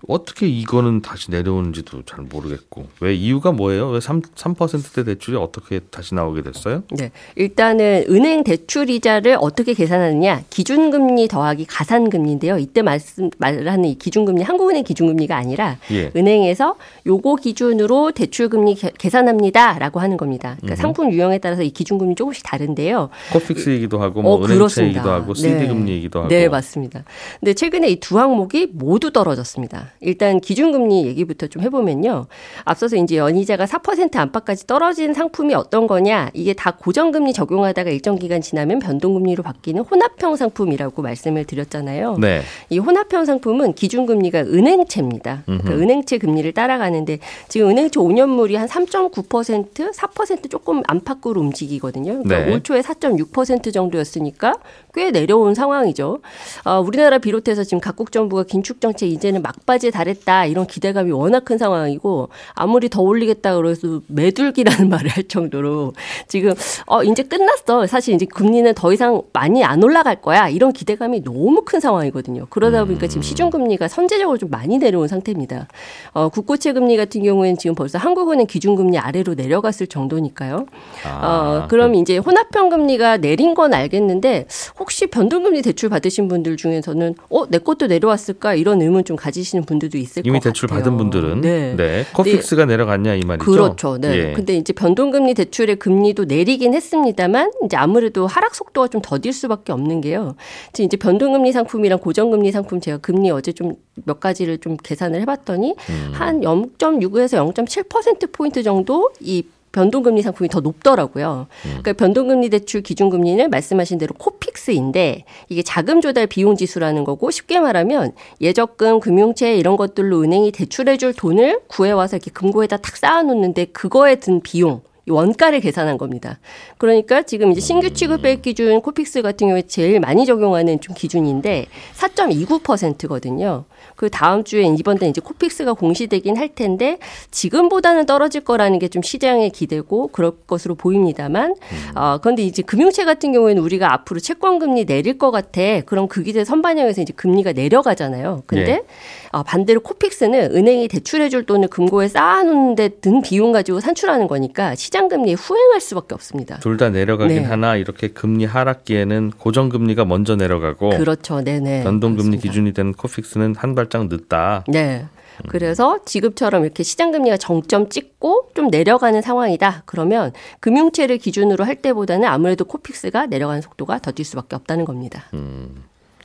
어떻게 0.07 0.47
이거는 0.47 1.01
다시 1.01 1.31
내려오는지도 1.31 2.03
잘 2.05 2.25
모르겠고 2.25 2.87
왜 2.99 3.13
이유가 3.13 3.51
뭐예요? 3.51 3.89
왜 3.89 3.99
3, 4.01 4.21
3%대 4.21 5.03
대출이 5.03 5.37
어떻게 5.37 5.79
다시 5.79 6.13
나오게 6.15 6.41
됐어요? 6.41 6.83
네. 6.91 7.11
일단은 7.35 8.05
은행 8.09 8.43
대출 8.43 8.89
이자를 8.89 9.37
어떻게 9.39 9.73
계산하느냐. 9.73 10.41
기준금리 10.49 11.27
더하기 11.29 11.65
가산금리인데요. 11.65 12.57
이때 12.57 12.81
말씀 12.81 13.29
말하는 13.37 13.85
이 13.85 13.95
기준금리 13.97 14.41
한국은행 14.43 14.83
기준금리가 14.83 15.37
아니라 15.37 15.77
예. 15.91 16.11
은행에서 16.15 16.75
요거 17.05 17.35
기준으로 17.37 18.11
대출금리 18.11 18.75
개- 18.75 18.91
계산합니다라고 18.97 19.99
하는 19.99 20.17
겁니다. 20.17 20.57
그러니까 20.61 20.75
상품 20.81 21.11
유형에 21.11 21.37
따라서 21.37 21.61
이 21.63 21.69
기준금리 21.69 22.15
조금씩 22.15 22.43
다른데요. 22.43 23.09
코픽스이기도 23.31 24.01
하고 24.01 24.21
뭐 24.21 24.35
어, 24.41 24.45
은행채이기도. 24.45 25.09
하고 25.09 25.33
네. 25.33 25.42
CD 25.49 25.67
금리이기도 25.67 26.19
하고 26.19 26.27
네, 26.29 26.47
맞습니다. 26.49 27.03
근데 27.39 27.53
최근에 27.53 27.89
이 27.89 27.99
두 28.03 28.19
항목이 28.19 28.67
모두 28.73 29.11
떨어졌습니다. 29.11 29.91
일단 30.01 30.39
기준금리 30.41 31.05
얘기부터 31.05 31.47
좀 31.47 31.61
해보면요. 31.63 32.25
앞서서 32.65 32.97
이제 32.97 33.17
연이자가 33.17 33.65
4% 33.65 34.15
안팎까지 34.17 34.67
떨어진 34.67 35.13
상품이 35.13 35.53
어떤 35.53 35.87
거냐. 35.87 36.29
이게 36.33 36.53
다 36.53 36.71
고정금리 36.71 37.31
적용하다가 37.33 37.89
일정 37.91 38.17
기간 38.17 38.41
지나면 38.41 38.79
변동금리로 38.79 39.41
바뀌는 39.43 39.83
혼합형 39.83 40.35
상품이라고 40.35 41.01
말씀을 41.01 41.45
드렸잖아요. 41.45 42.17
네. 42.19 42.41
이 42.69 42.77
혼합형 42.77 43.25
상품은 43.25 43.73
기준금리가 43.73 44.41
은행채입니다. 44.41 45.43
그러니까 45.45 45.71
은행채 45.71 46.17
금리를 46.17 46.51
따라가는데 46.51 47.19
지금 47.47 47.69
은행채 47.69 47.99
5년물이 47.99 48.55
한 48.55 48.67
3.9% 48.67 49.93
4% 49.93 50.49
조금 50.49 50.81
안팎으로 50.87 51.39
움직이거든요. 51.41 52.23
그러니까 52.23 52.45
네. 52.45 52.53
올 52.53 52.61
초에 52.63 52.81
4.6% 52.81 53.73
정도였으니까 53.73 54.55
꽤 54.93 55.11
내려 55.11 55.32
온 55.37 55.53
상황이죠. 55.55 56.19
어, 56.65 56.79
우리나라 56.79 57.17
비롯해서 57.17 57.63
지금 57.63 57.79
각국 57.79 58.11
정부가 58.11 58.43
긴축 58.43 58.81
정책 58.81 59.09
이제는 59.09 59.41
막바지에 59.41 59.91
달했다 59.91 60.45
이런 60.45 60.65
기대감이 60.67 61.11
워낙 61.11 61.45
큰 61.45 61.57
상황이고 61.57 62.29
아무리 62.53 62.89
더 62.89 63.01
올리겠다 63.01 63.55
그래서 63.55 64.01
매둘기라는 64.07 64.89
말을 64.89 65.09
할 65.09 65.23
정도로 65.27 65.93
지금 66.27 66.53
어 66.87 67.03
이제 67.03 67.23
끝났어. 67.23 67.87
사실 67.87 68.13
이제 68.13 68.25
금리는 68.25 68.73
더 68.75 68.93
이상 68.93 69.21
많이 69.33 69.63
안 69.63 69.83
올라갈 69.83 70.21
거야. 70.21 70.49
이런 70.49 70.71
기대감이 70.73 71.23
너무 71.23 71.63
큰 71.65 71.79
상황이거든요. 71.79 72.47
그러다 72.49 72.85
보니까 72.85 73.07
지금 73.07 73.21
시중 73.21 73.49
금리가 73.49 73.87
선제적으로 73.87 74.37
좀 74.37 74.49
많이 74.49 74.77
내려온 74.77 75.07
상태입니다. 75.07 75.67
어, 76.13 76.29
국고채 76.29 76.73
금리 76.73 76.97
같은 76.97 77.23
경우에는 77.23 77.57
지금 77.57 77.75
벌써 77.75 77.97
한국은행 77.97 78.47
기준금리 78.47 78.97
아래로 78.97 79.33
내려갔을 79.35 79.87
정도니까요. 79.87 80.65
아, 81.05 81.63
어, 81.63 81.67
그럼 81.67 81.95
이제 81.95 82.17
혼합형 82.17 82.69
금리가 82.69 83.17
내린 83.17 83.53
건 83.53 83.73
알겠는데 83.73 84.47
혹시 84.79 85.07
변동금리 85.23 85.61
대출 85.61 85.89
받으신 85.89 86.27
분들 86.27 86.57
중에서는 86.57 87.15
어, 87.29 87.49
내 87.49 87.57
것도 87.57 87.87
내려왔을까 87.87 88.55
이런 88.55 88.81
의문 88.81 89.05
좀 89.05 89.15
가지시는 89.15 89.63
분들도 89.63 89.97
있을 89.97 90.25
이미 90.25 90.39
것 90.39 90.45
대출 90.45 90.67
같아요. 90.67 90.83
받은 90.83 90.97
분들은 90.97 91.41
네. 91.41 91.75
네. 91.75 92.05
코픽스가 92.13 92.65
내려갔냐 92.65 93.15
이 93.15 93.21
말이죠. 93.21 93.49
그렇죠. 93.49 93.97
네. 93.97 94.15
예. 94.15 94.33
근데 94.33 94.55
이제 94.57 94.73
변동금리 94.73 95.33
대출의 95.33 95.77
금리도 95.77 96.25
내리긴 96.25 96.73
했습니다만 96.73 97.51
이제 97.65 97.77
아무래도 97.77 98.27
하락 98.27 98.53
속도가 98.53 98.89
좀 98.89 99.01
더딜 99.01 99.31
수밖에 99.31 99.71
없는 99.71 100.01
게요. 100.01 100.35
지금 100.73 100.87
이제 100.87 100.97
변동금리 100.97 101.51
상품이랑 101.53 101.99
고정금리 101.99 102.51
상품 102.51 102.81
제가 102.81 102.97
금리 102.97 103.31
어제 103.31 103.51
좀 103.51 103.75
몇 104.05 104.19
가지를 104.19 104.57
좀 104.57 104.77
계산을 104.77 105.21
해봤더니 105.21 105.75
음. 105.89 106.11
한 106.13 106.41
0.65에서 106.41 107.53
0.7% 107.53 108.31
포인트 108.31 108.63
정도 108.63 109.11
이 109.19 109.43
변동금리 109.73 110.21
상품이 110.21 110.47
더 110.47 110.61
높더라고요. 110.61 111.47
그러니까 111.63 111.93
변동금리 111.93 112.49
대출 112.49 112.81
기준금리는 112.81 113.49
말씀하신 113.49 113.97
대로 113.97 114.13
코픽스인데 114.17 115.25
이게 115.49 115.61
자금 115.63 115.99
조달 115.99 116.27
비용 116.27 116.55
지수라는 116.55 117.03
거고 117.03 117.29
쉽게 117.29 117.59
말하면 117.59 118.13
예적금, 118.39 119.01
금융채 119.01 119.57
이런 119.57 119.75
것들로 119.75 120.21
은행이 120.21 120.51
대출해줄 120.53 121.13
돈을 121.13 121.61
구해와서 121.67 122.17
이렇게 122.17 122.31
금고에다 122.31 122.77
탁 122.77 122.95
쌓아놓는데 122.95 123.65
그거에 123.65 124.15
든 124.15 124.39
비용. 124.41 124.81
이 125.05 125.11
원가를 125.11 125.59
계산한 125.59 125.97
겁니다. 125.97 126.39
그러니까 126.77 127.23
지금 127.23 127.51
이제 127.51 127.59
신규 127.59 127.91
취급액 127.93 128.41
기준 128.41 128.79
코픽스 128.79 129.21
같은 129.21 129.47
경우에 129.47 129.63
제일 129.63 129.99
많이 129.99 130.25
적용하는 130.25 130.79
좀 130.79 130.95
기준인데 130.95 131.65
4.29%거든요. 131.97 133.65
그 133.95 134.09
다음 134.09 134.43
주에 134.43 134.63
이번 134.79 134.97
달 134.97 135.09
이제 135.09 135.19
코픽스가 135.21 135.73
공시되긴 135.73 136.37
할 136.37 136.49
텐데 136.55 136.97
지금보다는 137.31 138.05
떨어질 138.05 138.41
거라는 138.41 138.79
게 138.79 138.93
좀 138.93 139.01
시장의 139.01 139.49
기대고 139.49 140.09
그럴 140.09 140.31
것으로 140.45 140.75
보입니다만 140.75 141.55
어 141.95 142.17
그런데 142.21 142.43
이제 142.43 142.61
금융채 142.61 143.05
같은 143.05 143.31
경우에는 143.31 143.59
우리가 143.63 143.91
앞으로 143.91 144.19
채권 144.19 144.59
금리 144.59 144.85
내릴 144.85 145.17
것 145.17 145.31
같아. 145.31 145.81
그럼 145.87 146.07
그 146.07 146.21
기대 146.21 146.45
선반영해서 146.45 147.01
이제 147.01 147.11
금리가 147.15 147.53
내려가잖아요. 147.53 148.43
근데 148.45 148.71
예. 148.71 148.83
어, 149.31 149.41
반대로 149.41 149.79
코픽스는 149.79 150.55
은행이 150.55 150.89
대출해줄 150.89 151.45
돈을 151.47 151.69
금고에 151.69 152.07
쌓아놓는데 152.07 152.89
든 153.01 153.21
비용 153.23 153.51
가지고 153.51 153.79
산출하는 153.79 154.27
거니까 154.27 154.75
시장 154.75 155.07
금리에 155.07 155.33
후행할 155.33 155.81
수밖에 155.81 156.13
없습니다. 156.13 156.59
둘 156.59 156.77
다 156.77 156.89
내려가긴 156.89 157.37
네. 157.37 157.43
하나 157.43 157.75
이렇게 157.75 158.09
금리 158.09 158.45
하락기에는 158.45 159.31
고정 159.39 159.69
금리가 159.69 160.05
먼저 160.05 160.35
내려가고 160.35 160.89
그렇죠, 160.91 161.41
네네. 161.43 161.83
변동금리 161.83 162.15
그렇습니다. 162.37 162.41
기준이 162.47 162.73
된 162.73 162.93
코픽스는 162.93 163.55
한발 163.57 163.82
짝 163.89 164.07
늦다. 164.07 164.63
네. 164.67 165.05
그래서 165.49 165.99
지금처럼 166.05 166.63
이렇게 166.63 166.83
시장 166.83 167.11
금리가 167.11 167.37
정점 167.37 167.89
찍고 167.89 168.51
좀 168.55 168.67
내려가는 168.69 169.21
상황이다. 169.21 169.83
그러면 169.85 170.31
금융채를 170.59 171.17
기준으로 171.17 171.65
할 171.65 171.75
때보다는 171.75 172.27
아무래도 172.27 172.65
코픽스가 172.65 173.25
내려가는 173.25 173.61
속도가 173.61 173.99
더딜 173.99 174.25
수밖에 174.25 174.55
없다는 174.55 174.85
겁니다. 174.85 175.25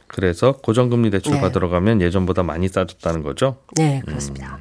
그래서 0.06 0.52
고정금리 0.52 1.10
대출 1.10 1.34
네. 1.34 1.40
받으러 1.40 1.68
가면 1.68 2.02
예전보다 2.02 2.42
많이 2.42 2.68
싸졌다는 2.68 3.22
거죠. 3.22 3.56
네, 3.76 4.02
그렇습니다. 4.04 4.58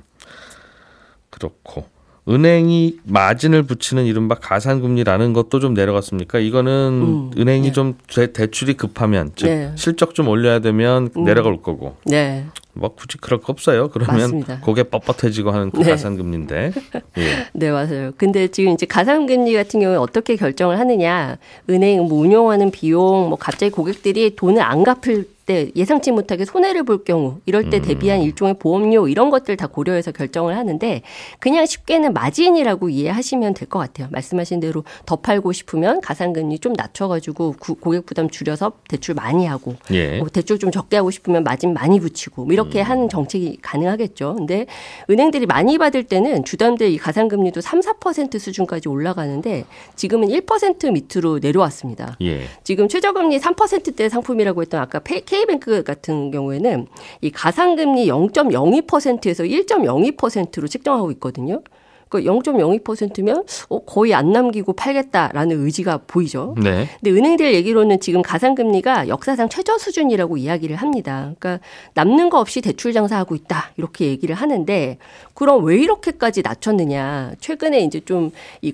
그렇고 1.29 1.85
은행이 2.29 2.97
마진을 3.05 3.63
붙이는 3.63 4.05
이른바 4.05 4.35
가산금리라는 4.35 5.31
것도 5.33 5.59
좀 5.59 5.73
내려갔습니까? 5.73 6.39
이거는 6.39 7.31
은행이 7.37 7.71
좀 7.71 7.95
대- 8.13 8.33
대출이 8.33 8.73
급하면 8.73 9.31
즉 9.35 9.45
네. 9.47 9.71
실적 9.75 10.13
좀 10.13 10.27
올려야 10.27 10.59
되면 10.59 11.09
내려갈 11.15 11.61
거고 11.61 11.95
네. 12.05 12.45
뭐 12.73 12.93
굳이 12.95 13.17
그럴 13.17 13.39
거 13.39 13.51
없어요. 13.53 13.89
그러면 13.89 14.15
맞습니다. 14.15 14.59
고개 14.59 14.83
뻣뻣해지고 14.83 15.51
하는 15.51 15.71
그 15.71 15.79
네. 15.79 15.91
가산금리인데 15.91 16.71
예. 17.17 17.23
네, 17.53 17.71
맞아요. 17.71 18.11
근데 18.17 18.47
지금 18.49 18.73
이제 18.73 18.85
가상금리 18.85 19.53
같은 19.53 19.79
경우에 19.79 19.95
어떻게 19.95 20.35
결정을 20.35 20.77
하느냐. 20.79 21.37
은행 21.69 22.03
뭐 22.03 22.19
운용하는 22.19 22.71
비용, 22.71 23.29
뭐 23.29 23.37
갑자기 23.37 23.71
고객들이 23.71 24.35
돈을 24.35 24.61
안 24.61 24.83
갚을 24.83 25.25
때 25.47 25.71
예상치 25.75 26.11
못하게 26.11 26.43
손해를 26.45 26.83
볼 26.83 27.03
경우 27.05 27.39
이럴 27.45 27.69
때 27.69 27.81
대비한 27.81 28.21
일종의 28.21 28.55
보험료 28.59 29.07
이런 29.07 29.29
것들 29.31 29.55
다 29.57 29.65
고려해서 29.67 30.11
결정을 30.11 30.55
하는데 30.57 31.01
그냥 31.39 31.65
쉽게는 31.65 32.13
마진이라고 32.13 32.89
이해하시면 32.89 33.53
될 33.55 33.67
것 33.67 33.79
같아요. 33.79 34.07
말씀하신 34.11 34.59
대로 34.61 34.83
더 35.05 35.15
팔고 35.17 35.51
싶으면 35.53 35.99
가상금리 36.01 36.59
좀 36.59 36.73
낮춰가지고 36.73 37.55
구- 37.59 37.75
고객 37.75 38.05
부담 38.05 38.29
줄여서 38.29 38.73
대출 38.89 39.15
많이 39.15 39.45
하고 39.45 39.75
예. 39.91 40.19
뭐 40.19 40.27
대출 40.29 40.59
좀 40.59 40.69
적게 40.71 40.97
하고 40.97 41.11
싶으면 41.11 41.43
마진 41.43 41.73
많이 41.73 41.99
붙이고 41.99 42.43
뭐 42.45 42.53
이렇게 42.53 42.79
하는 42.81 43.09
정책이 43.09 43.59
가능하겠죠. 43.61 44.35
근데 44.35 44.65
은행들이 45.09 45.45
많이 45.45 45.77
받을 45.77 46.03
때는 46.03 46.43
주담대 46.43 46.89
이 46.89 46.97
가상금리도 46.97 47.61
3, 47.61 47.79
4% 47.81 48.37
수준까지 48.39 48.89
올라가는데 48.89 49.65
지금은 49.95 50.27
1% 50.27 50.91
밑으로 50.91 51.39
내려왔습니다. 51.39 52.17
예. 52.21 52.41
지금 52.63 52.87
최저금리 52.89 53.39
3%대 53.39 54.09
상품이라고 54.09 54.61
했던 54.61 54.81
아까 54.81 54.99
페- 54.99 55.21
K뱅크 55.37 55.83
같은 55.83 56.31
경우에는 56.31 56.87
이 57.21 57.29
가상금리 57.31 58.07
0.02%에서 58.07 59.43
1.02%로 59.43 60.67
책정하고 60.67 61.11
있거든요. 61.11 61.61
그 62.09 62.21
0.02%면 62.23 63.43
어, 63.67 63.79
거의 63.79 64.13
안 64.13 64.31
남기고 64.31 64.73
팔겠다라는 64.73 65.65
의지가 65.65 66.01
보이죠. 66.07 66.55
네. 66.57 66.87
근데 67.01 67.11
은행들 67.11 67.53
얘기로는 67.53 67.99
지금 67.99 68.21
가상금리가 68.21 69.09
역사상 69.09 69.49
최저 69.49 69.77
수준이라고 69.77 70.37
이야기를 70.37 70.77
합니다. 70.77 71.33
그러니까 71.37 71.59
남는 71.95 72.29
거 72.29 72.39
없이 72.39 72.61
대출 72.61 72.93
장사하고 72.93 73.35
있다 73.35 73.71
이렇게 73.75 74.05
얘기를 74.05 74.35
하는데 74.35 74.97
그럼 75.33 75.65
왜 75.65 75.77
이렇게까지 75.77 76.43
낮췄느냐? 76.43 77.33
최근에 77.41 77.81
이제 77.81 77.99
좀 77.99 78.31
이 78.61 78.71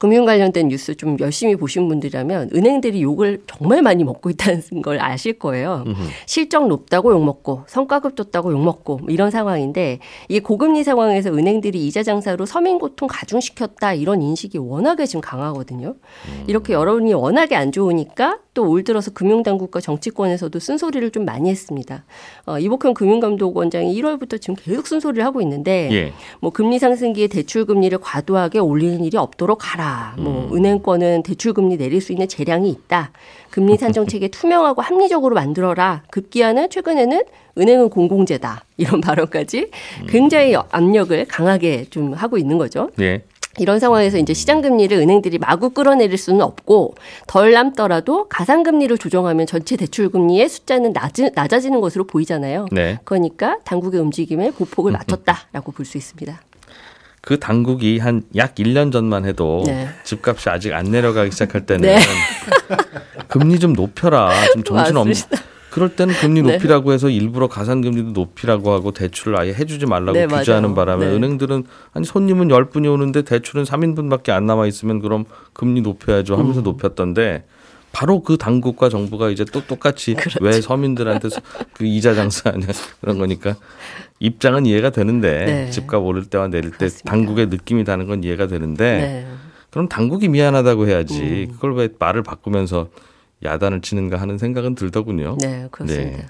금융 0.00 0.24
관련된 0.24 0.68
뉴스 0.68 0.94
좀 0.94 1.18
열심히 1.20 1.56
보신 1.56 1.86
분들이라면 1.86 2.52
은행들이 2.54 3.02
욕을 3.02 3.42
정말 3.46 3.82
많이 3.82 4.02
먹고 4.02 4.30
있다는 4.30 4.62
걸 4.82 4.98
아실 4.98 5.38
거예요. 5.38 5.84
실적 6.24 6.68
높다고 6.68 7.12
욕 7.12 7.22
먹고 7.22 7.64
성과급 7.66 8.16
줬다고 8.16 8.50
욕 8.50 8.64
먹고 8.64 8.96
뭐 8.96 9.10
이런 9.10 9.30
상황인데 9.30 9.98
이게 10.30 10.40
고금리 10.40 10.84
상황에서 10.84 11.30
은행들이 11.30 11.86
이자 11.86 12.02
장사로 12.02 12.46
서민 12.46 12.78
고통 12.78 13.08
가중시켰다 13.10 13.92
이런 13.92 14.22
인식이 14.22 14.56
워낙에 14.56 15.04
지금 15.04 15.20
강하거든요. 15.20 15.96
이렇게 16.46 16.72
여론이 16.72 17.12
워낙에 17.12 17.54
안 17.54 17.70
좋으니까 17.70 18.38
또 18.60 18.66
올 18.68 18.84
들어서 18.84 19.10
금융당국과 19.10 19.80
정치권에서도 19.80 20.58
쓴소리를 20.58 21.10
좀 21.12 21.24
많이 21.24 21.48
했습니다. 21.48 22.04
어, 22.44 22.58
이복현 22.58 22.92
금융감독원장이 22.92 23.98
1월부터 24.00 24.38
지금 24.38 24.54
계속 24.54 24.86
쓴소리를 24.86 25.24
하고 25.24 25.40
있는데 25.40 25.88
예. 25.90 26.12
뭐 26.40 26.50
금리 26.50 26.78
상승기에 26.78 27.28
대출 27.28 27.64
금리를 27.64 27.96
과도하게 27.98 28.58
올리는 28.58 29.02
일이 29.02 29.16
없도록 29.16 29.72
하라. 29.72 30.14
뭐 30.18 30.48
음. 30.50 30.56
은행권은 30.56 31.22
대출 31.22 31.54
금리 31.54 31.78
내릴 31.78 32.02
수 32.02 32.12
있는 32.12 32.28
재량이 32.28 32.68
있다. 32.68 33.12
금리 33.50 33.78
산정 33.78 34.06
체계 34.06 34.28
투명하고 34.28 34.82
합리적으로 34.82 35.34
만들어라. 35.34 36.02
급기야는 36.10 36.68
최근에는 36.68 37.22
은행은 37.56 37.88
공공재다. 37.88 38.64
이런 38.76 39.00
발언까지 39.02 39.70
음. 40.02 40.06
굉장히 40.06 40.54
압력을 40.70 41.24
강하게 41.26 41.86
좀 41.88 42.12
하고 42.12 42.36
있는 42.36 42.58
거죠. 42.58 42.90
예. 43.00 43.22
이런 43.58 43.80
상황에서 43.80 44.16
이제 44.18 44.32
시장 44.32 44.62
금리를 44.62 44.96
은행들이 44.96 45.38
마구 45.38 45.70
끌어내릴 45.70 46.16
수는 46.16 46.40
없고 46.40 46.94
덜 47.26 47.52
남더라도 47.52 48.28
가상 48.28 48.62
금리를 48.62 48.96
조정하면 48.96 49.46
전체 49.46 49.76
대출 49.76 50.08
금리의 50.08 50.48
숫자는 50.48 50.92
낮은, 50.92 51.30
낮아지는 51.34 51.80
것으로 51.80 52.04
보이잖아요. 52.04 52.66
네. 52.70 52.98
그러니까 53.04 53.58
당국의 53.64 54.00
움직임에 54.00 54.50
보폭을 54.52 54.92
맞췄다라고 54.92 55.72
볼 55.72 55.84
수 55.84 55.98
있습니다. 55.98 56.40
그 57.22 57.38
당국이 57.38 57.98
한 57.98 58.22
약 58.34 58.54
1년 58.54 58.90
전만 58.92 59.26
해도 59.26 59.62
네. 59.66 59.88
집값이 60.04 60.48
아직 60.48 60.72
안 60.72 60.84
내려가기 60.84 61.30
시작할 61.32 61.66
때는 61.66 61.82
네. 61.82 61.98
금리 63.28 63.58
좀 63.58 63.72
높여라. 63.74 64.30
좀 64.54 64.64
정신 64.64 64.96
없는. 64.96 65.10
맞습니다. 65.12 65.49
그럴 65.70 65.94
때는 65.94 66.14
금리 66.14 66.42
네. 66.42 66.52
높이라고 66.54 66.92
해서 66.92 67.08
일부러 67.08 67.46
가산금리도 67.48 68.10
높이라고 68.10 68.72
하고 68.72 68.92
대출을 68.92 69.38
아예 69.38 69.52
해주지 69.52 69.86
말라고 69.86 70.12
네, 70.12 70.26
규제하는 70.26 70.70
맞아요. 70.70 70.74
바람에 70.74 71.06
네. 71.06 71.14
은행들은 71.14 71.64
아니 71.92 72.04
손님은 72.06 72.48
10분이 72.48 72.92
오는데 72.92 73.22
대출은 73.22 73.64
3인분밖에 73.64 74.30
안 74.30 74.46
남아 74.46 74.66
있으면 74.66 75.00
그럼 75.00 75.24
금리 75.52 75.80
높여야죠 75.80 76.34
음. 76.34 76.40
하면서 76.40 76.60
높였던데 76.60 77.44
바로 77.92 78.22
그 78.22 78.36
당국과 78.36 78.88
정부가 78.88 79.30
이제 79.30 79.44
또 79.44 79.64
똑같이 79.66 80.14
그렇죠. 80.18 80.38
왜 80.42 80.60
서민들한테 80.60 81.28
그 81.72 81.84
이자 81.84 82.14
장사하냐 82.14 82.66
그런 83.00 83.18
거니까 83.18 83.56
입장은 84.18 84.66
이해가 84.66 84.90
되는데 84.90 85.44
네. 85.44 85.70
집값 85.70 86.02
오를 86.04 86.24
때와 86.24 86.48
내릴 86.48 86.70
때 86.72 86.78
그렇습니다. 86.78 87.10
당국의 87.10 87.46
느낌이 87.46 87.84
다는 87.84 88.06
건 88.06 88.22
이해가 88.22 88.46
되는데 88.46 88.98
네. 88.98 89.26
그럼 89.70 89.88
당국이 89.88 90.28
미안하다고 90.28 90.88
해야지 90.88 91.48
음. 91.48 91.52
그걸 91.54 91.74
왜 91.74 91.88
말을 91.98 92.22
바꾸면서 92.22 92.88
야단을 93.44 93.80
치는가 93.80 94.20
하는 94.20 94.38
생각은 94.38 94.74
들더군요. 94.74 95.36
네, 95.40 95.68
그렇습니다. 95.70 96.16
네. 96.18 96.26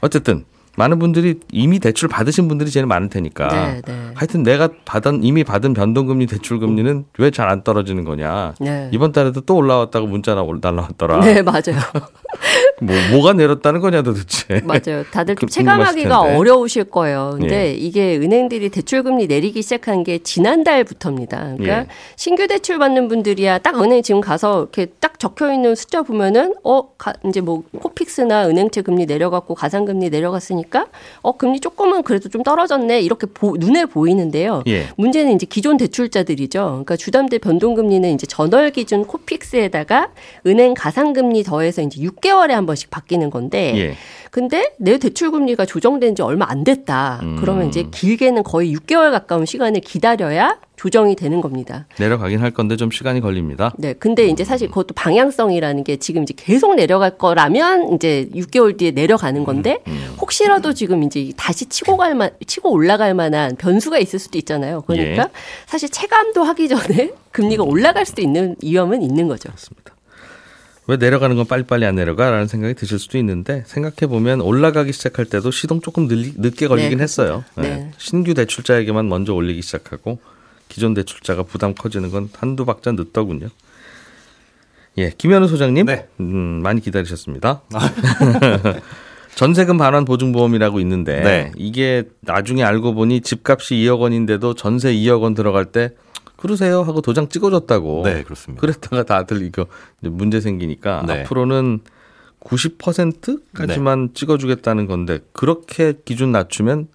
어쨌든 0.00 0.44
많은 0.76 0.98
분들이 0.98 1.38
이미 1.52 1.78
대출 1.78 2.08
받으신 2.08 2.48
분들이 2.48 2.70
제일 2.70 2.86
많을 2.86 3.10
테니까 3.10 3.48
네, 3.48 3.82
네. 3.86 4.10
하여튼 4.14 4.42
내가 4.42 4.70
받은 4.86 5.22
이미 5.22 5.44
받은 5.44 5.74
변동금리 5.74 6.26
대출금리는 6.26 7.04
왜 7.18 7.30
잘 7.30 7.48
안 7.50 7.62
떨어지는 7.62 8.04
거냐 8.04 8.54
네. 8.58 8.88
이번 8.90 9.12
달에도 9.12 9.42
또 9.42 9.56
올라왔다고 9.56 10.06
문자나 10.06 10.40
올- 10.42 10.60
날라왔더라 10.62 11.20
네, 11.20 11.42
맞아요. 11.42 11.76
뭐 12.82 12.94
뭐가 13.12 13.32
내렸다는 13.34 13.80
거냐 13.80 14.02
도대체 14.02 14.60
맞아요. 14.64 15.04
다들 15.10 15.36
좀그 15.36 15.52
체감하기가. 15.52 16.20
어려우실 16.20 16.84
거예요. 16.84 17.36
근데 17.38 17.68
예. 17.68 17.72
이게 17.72 18.16
은행들이 18.16 18.68
대출금리 18.70 19.26
내리기 19.26 19.62
시작한 19.62 20.04
게 20.04 20.18
지난달부터입니다. 20.18 21.38
그러니까 21.56 21.78
예. 21.80 21.86
신규 22.16 22.46
대출 22.46 22.78
받는 22.78 23.08
분들이야 23.08 23.58
딱 23.58 23.80
은행 23.80 24.02
지금 24.02 24.20
가서 24.20 24.60
이렇게 24.62 24.86
딱 25.00 25.18
적혀 25.18 25.52
있는 25.52 25.74
숫자 25.74 26.02
보면은 26.02 26.54
어 26.64 26.88
가, 26.98 27.12
이제 27.26 27.40
뭐 27.40 27.62
코픽스나 27.78 28.48
은행채 28.48 28.82
금리 28.82 29.06
내려갔고 29.06 29.54
가상금리 29.54 30.10
내려갔으니까 30.10 30.86
어 31.22 31.36
금리 31.36 31.60
조금은 31.60 32.02
그래도 32.02 32.28
좀 32.28 32.42
떨어졌네 32.42 33.00
이렇게 33.00 33.26
보- 33.26 33.56
눈에 33.58 33.84
보이는데요. 33.86 34.62
예. 34.66 34.86
문제는 34.96 35.32
이제 35.34 35.46
기존 35.46 35.76
대출자들이죠. 35.76 36.60
그러니까 36.62 36.96
주담대 36.96 37.38
변동금리는 37.38 38.08
이제 38.14 38.26
전월 38.26 38.70
기준 38.70 39.04
코픽스에다가 39.04 40.10
은행 40.46 40.74
가상금리 40.74 41.42
더해서 41.44 41.82
이제 41.82 42.00
6개월에 42.02 42.48
한번 42.50 42.71
씩 42.74 42.90
바뀌는 42.90 43.30
건데 43.30 43.72
예. 43.76 43.96
근데 44.30 44.72
내 44.78 44.98
대출 44.98 45.30
금리가 45.30 45.66
조정된 45.66 46.14
지 46.14 46.22
얼마 46.22 46.46
안 46.48 46.64
됐다. 46.64 47.20
음. 47.22 47.36
그러면 47.38 47.68
이제 47.68 47.84
길게는 47.90 48.42
거의 48.42 48.74
6개월 48.74 49.10
가까운 49.10 49.44
시간을 49.46 49.80
기다려야 49.80 50.58
조정이 50.82 51.14
되는 51.14 51.40
겁니다. 51.40 51.86
내려가긴 51.98 52.40
할 52.40 52.50
건데 52.50 52.74
좀 52.74 52.90
시간이 52.90 53.20
걸립니다. 53.20 53.72
네. 53.78 53.92
근데 53.92 54.26
이제 54.26 54.42
사실 54.42 54.66
그것도 54.68 54.94
방향성이라는 54.94 55.84
게 55.84 55.96
지금 55.96 56.24
이제 56.24 56.34
계속 56.36 56.74
내려갈 56.74 57.16
거라면 57.18 57.92
이제 57.92 58.28
6개월 58.34 58.76
뒤에 58.76 58.90
내려가는 58.90 59.44
건데 59.44 59.78
음, 59.86 60.16
혹시라도 60.20 60.72
지금 60.72 61.04
이제 61.04 61.30
다시 61.36 61.66
치고 61.66 61.96
갈 61.96 62.16
만, 62.16 62.30
치고 62.46 62.72
올라갈 62.72 63.14
만한 63.14 63.54
변수가 63.54 63.98
있을 63.98 64.18
수도 64.18 64.38
있잖아요. 64.38 64.82
그러니까 64.82 65.22
예. 65.22 65.28
사실 65.66 65.88
체감도 65.88 66.42
하기 66.42 66.68
전에 66.68 67.12
금리가 67.30 67.62
올라갈 67.62 68.04
수도 68.04 68.20
있는 68.20 68.56
위험은 68.60 69.02
있는 69.02 69.28
거죠. 69.28 69.50
왜 70.88 70.96
내려가는 70.96 71.36
건 71.36 71.46
빨리빨리 71.46 71.86
안 71.86 71.94
내려가라는 71.94 72.48
생각이 72.48 72.74
드실 72.74 72.98
수도 72.98 73.16
있는데 73.18 73.62
생각해 73.66 74.08
보면 74.08 74.40
올라가기 74.40 74.92
시작할 74.92 75.26
때도 75.26 75.50
시동 75.50 75.80
조금 75.80 76.08
늘리, 76.08 76.32
늦게 76.36 76.66
걸리긴 76.66 76.98
네, 76.98 77.02
했어요. 77.04 77.44
네. 77.56 77.62
네. 77.62 77.90
신규 77.98 78.34
대출자에게만 78.34 79.08
먼저 79.08 79.32
올리기 79.32 79.62
시작하고 79.62 80.18
기존 80.68 80.94
대출자가 80.94 81.44
부담 81.44 81.74
커지는 81.74 82.10
건 82.10 82.28
한두 82.36 82.64
박자 82.64 82.92
늦더군요. 82.92 83.48
예, 84.98 85.10
김현우 85.16 85.48
소장님, 85.48 85.86
네. 85.86 86.08
음, 86.20 86.60
많이 86.62 86.80
기다리셨습니다. 86.80 87.62
전세금 89.34 89.78
반환 89.78 90.04
보증보험이라고 90.04 90.80
있는데 90.80 91.20
네. 91.20 91.52
이게 91.56 92.04
나중에 92.20 92.62
알고 92.62 92.94
보니 92.94 93.22
집값이 93.22 93.76
2억 93.76 94.00
원인데도 94.00 94.54
전세 94.54 94.92
2억 94.92 95.22
원 95.22 95.34
들어갈 95.34 95.66
때 95.66 95.92
그러세요 96.42 96.82
하고 96.82 97.00
도장 97.00 97.28
찍어줬다고. 97.28 98.02
네, 98.04 98.24
그렇습니다. 98.24 98.60
그랬다가 98.60 99.04
다들 99.04 99.42
이거 99.42 99.66
문제 100.00 100.40
생기니까 100.40 101.04
네. 101.06 101.20
앞으로는 101.20 101.78
90%까지만 102.40 104.10
찍어주겠다는 104.12 104.86
건데 104.86 105.20
그렇게 105.32 105.94
기준 106.04 106.32
낮추면 106.32 106.88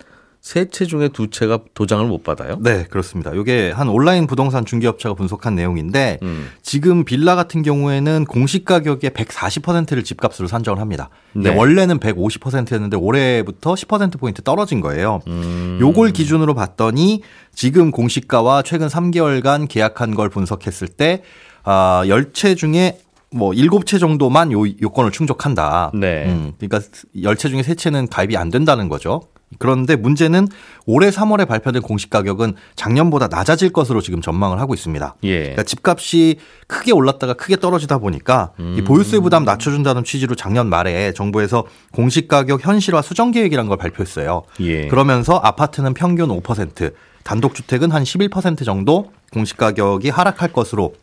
세 0.47 0.65
채 0.69 0.85
중에 0.85 1.09
두 1.09 1.29
채가 1.29 1.59
도장을 1.73 2.05
못 2.05 2.23
받아요. 2.23 2.57
네, 2.61 2.85
그렇습니다. 2.89 3.31
이게 3.33 3.69
한 3.71 3.89
온라인 3.89 4.27
부동산 4.27 4.63
중개업체가 4.63 5.13
분석한 5.13 5.55
내용인데 5.55 6.19
음. 6.21 6.47
지금 6.61 7.03
빌라 7.03 7.35
같은 7.35 7.63
경우에는 7.63 8.23
공시 8.23 8.63
가격의 8.63 9.09
140%를 9.09 10.05
집값으로 10.05 10.47
산정을 10.47 10.79
합니다. 10.79 11.09
네. 11.33 11.53
원래는 11.53 11.99
150%였는데 11.99 12.95
올해부터 12.95 13.73
10% 13.73 14.17
포인트 14.19 14.41
떨어진 14.41 14.79
거예요. 14.79 15.19
음. 15.27 15.79
요걸 15.81 16.11
기준으로 16.11 16.53
봤더니 16.53 17.23
지금 17.53 17.91
공시가와 17.91 18.61
최근 18.61 18.87
3개월간 18.87 19.67
계약한 19.67 20.15
걸 20.15 20.29
분석했을 20.29 20.87
때 20.87 21.23
아, 21.65 22.03
10채 22.05 22.55
중에 22.55 22.99
뭐 23.31 23.51
7채 23.51 23.99
정도만 23.99 24.53
요 24.53 24.65
요건을 24.81 25.11
충족한다. 25.11 25.91
네. 25.93 26.27
음, 26.27 26.53
그러니까 26.57 26.79
10채 27.17 27.49
중에 27.49 27.61
3채는 27.63 28.07
가입이 28.09 28.37
안 28.37 28.49
된다는 28.49 28.87
거죠. 28.87 29.23
그런데 29.59 29.95
문제는 29.95 30.47
올해 30.85 31.09
3월에 31.09 31.47
발표된 31.47 31.81
공시 31.81 32.09
가격은 32.09 32.55
작년보다 32.75 33.27
낮아질 33.27 33.71
것으로 33.71 34.01
지금 34.01 34.21
전망을 34.21 34.59
하고 34.59 34.73
있습니다. 34.73 35.15
예. 35.23 35.39
그러니까 35.39 35.63
집값이 35.63 36.37
크게 36.67 36.91
올랐다가 36.91 37.33
크게 37.33 37.55
떨어지다 37.55 37.97
보니까 37.99 38.51
이 38.75 38.81
보유세 38.81 39.19
부담 39.19 39.45
낮춰준다는 39.45 40.03
취지로 40.03 40.35
작년 40.35 40.67
말에 40.67 41.13
정부에서 41.13 41.65
공시 41.91 42.27
가격 42.27 42.65
현실화 42.65 43.01
수정 43.01 43.31
계획이라는 43.31 43.69
걸 43.69 43.77
발표했어요. 43.77 44.43
예. 44.59 44.87
그러면서 44.87 45.37
아파트는 45.37 45.93
평균 45.93 46.29
5%, 46.29 46.93
단독주택은 47.23 47.91
한 47.91 48.03
11% 48.03 48.65
정도 48.65 49.11
공시 49.31 49.55
가격이 49.55 50.09
하락할 50.09 50.51
것으로 50.51 50.93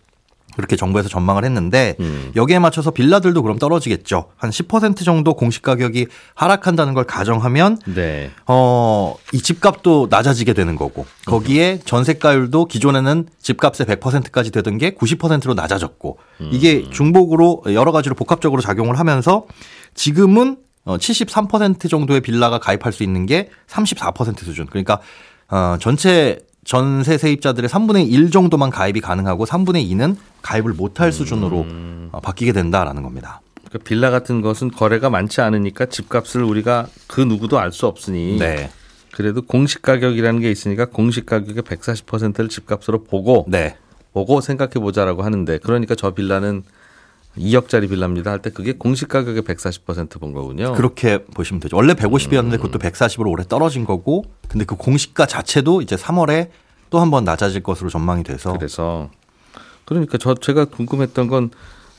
그렇게 0.56 0.76
정부에서 0.76 1.08
전망을 1.08 1.44
했는데 1.44 1.96
음. 2.00 2.32
여기에 2.36 2.58
맞춰서 2.58 2.90
빌라들도 2.90 3.42
그럼 3.42 3.58
떨어지겠죠. 3.58 4.26
한 4.36 4.50
10% 4.50 5.04
정도 5.04 5.34
공시 5.34 5.60
가격이 5.62 6.06
하락한다는 6.34 6.94
걸 6.94 7.04
가정하면 7.04 7.78
네. 7.86 8.30
어, 8.46 9.16
이 9.32 9.40
집값도 9.40 10.08
낮아지게 10.10 10.52
되는 10.52 10.76
거고 10.76 11.06
거기에 11.26 11.80
전세가율도 11.84 12.66
기존에는 12.66 13.26
집값의 13.40 13.86
100%까지 13.86 14.50
되던 14.50 14.78
게 14.78 14.92
90%로 14.92 15.54
낮아졌고 15.54 16.18
이게 16.50 16.88
중복으로 16.90 17.62
여러 17.68 17.92
가지로 17.92 18.14
복합적으로 18.14 18.60
작용을 18.60 18.98
하면서 18.98 19.46
지금은 19.94 20.56
어, 20.84 20.98
73% 20.98 21.88
정도의 21.88 22.20
빌라가 22.20 22.58
가입할 22.58 22.92
수 22.92 23.02
있는 23.02 23.26
게 23.26 23.48
34% 23.68 24.38
수준. 24.40 24.66
그러니까 24.66 25.00
어, 25.48 25.76
전체 25.80 26.38
전세 26.64 27.18
세입자들의 27.18 27.68
3분의 27.68 28.10
1 28.10 28.30
정도만 28.30 28.70
가입이 28.70 29.00
가능하고 29.00 29.44
3분의 29.44 29.88
2는 29.90 30.16
가입을 30.42 30.72
못할 30.72 31.12
수준으로 31.12 31.66
어, 32.12 32.20
바뀌게 32.20 32.52
된다라는 32.52 33.02
겁니다. 33.02 33.40
그러니까 33.68 33.78
빌라 33.88 34.10
같은 34.10 34.40
것은 34.40 34.70
거래가 34.70 35.10
많지 35.10 35.40
않으니까 35.40 35.86
집값을 35.86 36.42
우리가 36.42 36.86
그 37.06 37.20
누구도 37.20 37.58
알 37.58 37.72
수 37.72 37.86
없으니 37.86 38.38
네. 38.38 38.70
그래도 39.12 39.42
공시 39.42 39.80
가격이라는 39.80 40.40
게 40.40 40.50
있으니까 40.50 40.86
공시 40.86 41.24
가격의 41.24 41.62
140%를 41.62 42.48
집값으로 42.48 43.04
보고 43.04 43.44
네. 43.48 43.76
보고 44.12 44.40
생각해 44.40 44.74
보자라고 44.74 45.22
하는데 45.22 45.58
그러니까 45.58 45.94
저 45.94 46.12
빌라는 46.12 46.62
2억짜리 47.38 47.88
빌라입니다 47.88 48.30
할 48.30 48.38
때 48.40 48.50
그게 48.50 48.72
공시 48.72 49.06
가격의 49.06 49.42
140%본 49.42 50.32
거군요. 50.32 50.72
그렇게 50.74 51.18
보시면 51.24 51.60
되죠. 51.60 51.76
원래 51.76 51.94
150이었는데 51.94 52.60
그것도 52.60 52.78
140으로 52.78 53.28
올해 53.30 53.44
떨어진 53.48 53.84
거고 53.84 54.24
근데 54.48 54.64
그 54.64 54.76
공시가 54.76 55.26
자체도 55.26 55.82
이제 55.82 55.96
3월에 55.96 56.50
또 56.90 56.98
한 57.00 57.10
번 57.10 57.24
낮아질 57.24 57.62
것으로 57.62 57.90
전망이 57.90 58.22
돼서 58.22 58.52
그래서 58.52 59.10
그러니까 59.84 60.16
저 60.16 60.34
제가 60.34 60.66
궁금했던 60.66 61.26
건 61.26 61.50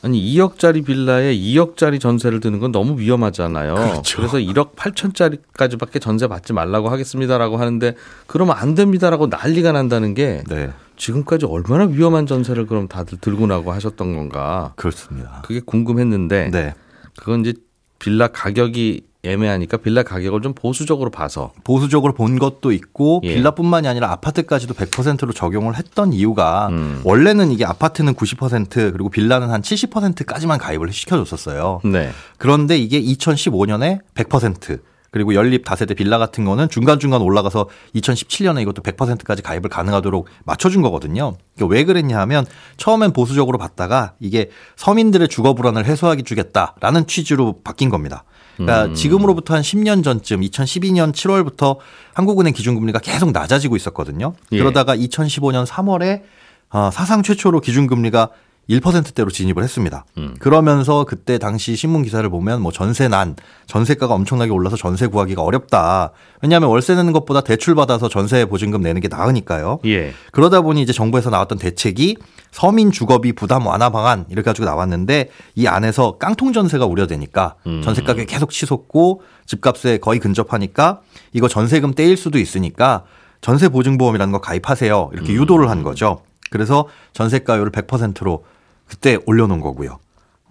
아니 0.02 0.22
2억짜리 0.36 0.86
빌라에 0.86 1.36
2억짜리 1.36 2.00
전세를 2.00 2.40
드는 2.40 2.60
건 2.60 2.72
너무 2.72 2.98
위험하잖아요. 3.00 3.74
그렇죠. 3.76 4.22
래서 4.22 4.38
1억 4.38 4.76
8천짜리까지밖에 4.76 6.00
전세 6.00 6.28
받지 6.28 6.54
말라고 6.54 6.90
하겠습니다라고 6.90 7.58
하는데 7.58 7.96
그러면 8.28 8.56
안 8.58 8.76
됩니다라고 8.76 9.28
난리가 9.28 9.72
난다는 9.72 10.14
게 10.14 10.44
네. 10.48 10.70
지금까지 10.98 11.46
얼마나 11.46 11.86
위험한 11.86 12.26
전세를 12.26 12.68
그럼 12.68 12.88
다들 12.88 13.18
들고 13.20 13.48
나고 13.48 13.72
하셨던 13.72 14.16
건가? 14.16 14.74
그렇습니다. 14.76 15.42
그게 15.46 15.60
궁금했는데 15.60 16.50
네. 16.52 16.74
그건 17.18 17.42
이제 17.42 17.54
빌라 18.00 18.28
가격이 18.28 19.04
애매하니까 19.24 19.78
빌라 19.78 20.04
가격을 20.04 20.42
좀 20.42 20.54
보수적으로 20.54 21.10
봐서 21.10 21.52
보수적으로 21.64 22.14
본 22.14 22.38
것도 22.38 22.72
있고 22.72 23.22
예. 23.24 23.36
빌라뿐만이 23.36 23.88
아니라 23.88 24.12
아파트까지도 24.12 24.74
100%로 24.76 25.34
적용을 25.34 25.76
했던 25.76 26.14
이유가 26.14 26.68
음. 26.70 27.02
원래는 27.04 27.52
이게 27.52 27.66
아파트는 27.66 28.14
90% 28.14 28.92
그리고 28.92 29.10
빌라는 29.10 29.50
한 29.50 29.62
70%까지만 29.62 30.60
가입을 30.60 30.92
시켜줬었어요. 30.92 31.82
네. 31.86 32.12
그런데 32.38 32.78
이게 32.78 33.02
2015년에 33.02 34.00
100% 34.14 34.80
그리고 35.16 35.34
연립 35.34 35.64
다세대 35.64 35.94
빌라 35.94 36.18
같은 36.18 36.44
거는 36.44 36.68
중간중간 36.68 37.22
올라가서 37.22 37.70
2017년에 37.96 38.62
이것도 38.64 38.82
100%까지 38.82 39.42
가입을 39.44 39.70
가능하도록 39.70 40.28
맞춰준 40.44 40.82
거거든요. 40.82 41.38
그러니까 41.56 41.74
왜 41.74 41.86
그랬냐 41.86 42.20
하면 42.20 42.46
처음엔 42.76 43.14
보수적으로 43.14 43.58
봤다가 43.58 44.16
이게 44.20 44.50
서민들의 44.76 45.30
주거 45.30 45.54
불안을 45.54 45.86
해소하기 45.86 46.24
주겠다라는 46.24 47.08
취지로 47.08 47.62
바뀐 47.64 47.90
겁니다. 47.90 48.26
그러니까 48.58 48.88
음. 48.88 48.94
지금으로부터 48.94 49.54
한 49.54 49.62
10년 49.62 50.04
전쯤 50.04 50.42
2012년 50.42 51.14
7월부터 51.14 51.78
한국은행 52.14 52.54
기준금리가 52.54 53.00
계속 53.00 53.32
낮아지고 53.32 53.78
있었거든요. 53.78 54.34
예. 54.52 54.58
그러다가 54.58 54.98
2015년 54.98 55.66
3월에 55.66 56.24
어, 56.72 56.90
사상 56.92 57.24
최초로 57.24 57.62
기준금리가 57.62 58.32
1%대로 58.70 59.30
진입을 59.30 59.64
했습니다. 59.64 60.06
음. 60.18 60.36
그러면서 60.40 61.04
그때 61.04 61.38
당시 61.38 61.76
신문 61.76 62.04
기사를 62.04 62.28
보면 62.30 62.62
뭐 62.62 62.72
전세 62.72 63.08
난, 63.08 63.36
전세가가 63.68 64.14
엄청나게 64.14 64.52
올라서 64.52 64.76
전세 64.76 65.08
구하기가 65.08 65.42
어렵다. 65.42 66.12
왜냐하면 66.42 66.70
월세 66.70 66.96
내는 66.96 67.14
것보다 67.14 67.42
대출 67.42 67.76
받아서 67.76 68.10
전세 68.10 68.46
보증금 68.46 68.82
내는 68.82 69.02
게 69.02 69.08
나으니까요. 69.08 69.80
예. 69.86 70.14
그러다 70.32 70.62
보니 70.62 70.82
이제 70.82 70.94
정부에서 70.94 71.30
나왔던 71.30 71.60
대책이 71.60 72.18
서민 72.52 72.92
주거비 72.92 73.34
부담 73.34 73.68
완화 73.68 73.90
방안 73.90 74.26
이렇게 74.30 74.46
가지고 74.46 74.66
나왔는데 74.66 75.30
이 75.56 75.68
안에서 75.68 76.18
깡통 76.18 76.54
전세가 76.54 76.86
우려되니까 76.86 77.56
음. 77.68 77.82
전세 77.84 78.02
가격이 78.02 78.26
계속 78.26 78.50
치솟고 78.50 79.22
집값에 79.46 79.98
거의 80.00 80.20
근접하니까 80.20 81.02
이거 81.34 81.48
전세금 81.48 81.94
떼일 81.94 82.18
수도 82.18 82.40
있으니까 82.40 83.04
전세 83.42 83.70
보증보험이라는 83.70 84.32
거 84.32 84.42
가입하세요. 84.42 85.12
이렇게 85.14 85.34
음. 85.34 85.42
유도를 85.42 85.70
한 85.70 85.84
거죠. 85.84 86.22
그래서 86.50 86.88
전세가율을 87.14 87.72
100%로 87.72 88.46
그때 88.88 89.18
올려놓은 89.26 89.60
거고요. 89.62 90.00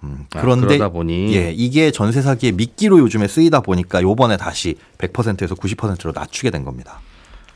음, 0.02 0.26
아, 0.34 0.40
그런데 0.40 0.76
보니 0.90 1.34
예, 1.34 1.50
이게 1.52 1.90
전세 1.90 2.20
사기의 2.20 2.52
미끼로 2.52 2.98
요즘에 2.98 3.26
쓰이다 3.26 3.60
보니까 3.60 4.02
요번에 4.02 4.36
다시 4.36 4.76
100%에서 4.98 5.54
90%로 5.54 6.12
낮추게 6.14 6.50
된 6.50 6.64
겁니다. 6.64 7.00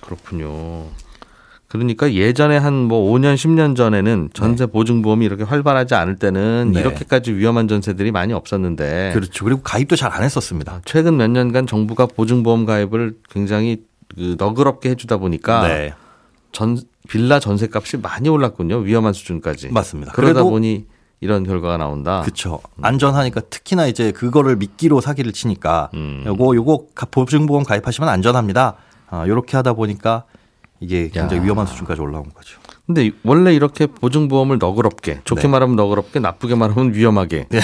그렇군요. 0.00 0.86
그러니까 1.68 2.10
예전에 2.14 2.56
한 2.56 2.72
뭐 2.88 3.12
5년, 3.12 3.34
10년 3.34 3.76
전에는 3.76 4.30
전세 4.32 4.64
보증보험이 4.64 5.26
이렇게 5.26 5.42
활발하지 5.44 5.94
않을 5.94 6.16
때는 6.16 6.70
네. 6.72 6.80
이렇게까지 6.80 7.34
위험한 7.34 7.68
전세들이 7.68 8.10
많이 8.10 8.32
없었는데 8.32 9.10
그렇죠. 9.12 9.44
그리고 9.44 9.60
가입도 9.62 9.94
잘 9.96 10.10
안 10.10 10.22
했었습니다. 10.22 10.80
최근 10.86 11.18
몇 11.18 11.28
년간 11.28 11.66
정부가 11.66 12.06
보증보험 12.06 12.64
가입을 12.64 13.16
굉장히 13.28 13.82
그 14.16 14.36
너그럽게 14.38 14.88
해주다 14.90 15.18
보니까 15.18 15.68
네. 15.68 15.92
전 16.52 16.78
빌라 17.08 17.40
전세값이 17.40 17.98
많이 17.98 18.28
올랐군요. 18.28 18.78
위험한 18.78 19.12
수준까지. 19.12 19.70
맞습니다. 19.70 20.12
그러다 20.12 20.42
보니 20.42 20.86
이런 21.20 21.44
결과가 21.44 21.76
나온다. 21.76 22.20
그렇죠. 22.22 22.60
안전하니까 22.80 23.40
특히나 23.50 23.86
이제 23.86 24.12
그거를 24.12 24.56
미끼로 24.56 25.00
사기를 25.00 25.32
치니까 25.32 25.90
음. 25.94 26.22
요거 26.26 26.54
요거 26.54 26.86
가- 26.94 27.06
보증보험 27.10 27.64
가입하시면 27.64 28.08
안전합니다. 28.08 28.76
아, 29.10 29.26
요렇게 29.26 29.56
하다 29.56 29.72
보니까 29.72 30.24
이게 30.80 31.08
굉장히 31.08 31.38
야. 31.38 31.44
위험한 31.44 31.66
수준까지 31.66 32.00
올라온 32.00 32.24
거죠. 32.34 32.58
근데 32.86 33.10
원래 33.24 33.54
이렇게 33.54 33.86
보증보험을 33.86 34.58
너그럽게 34.58 35.20
좋게 35.24 35.42
네. 35.42 35.48
말하면 35.48 35.76
너그럽게 35.76 36.20
나쁘게 36.20 36.54
말하면 36.54 36.94
위험하게 36.94 37.46
네. 37.50 37.60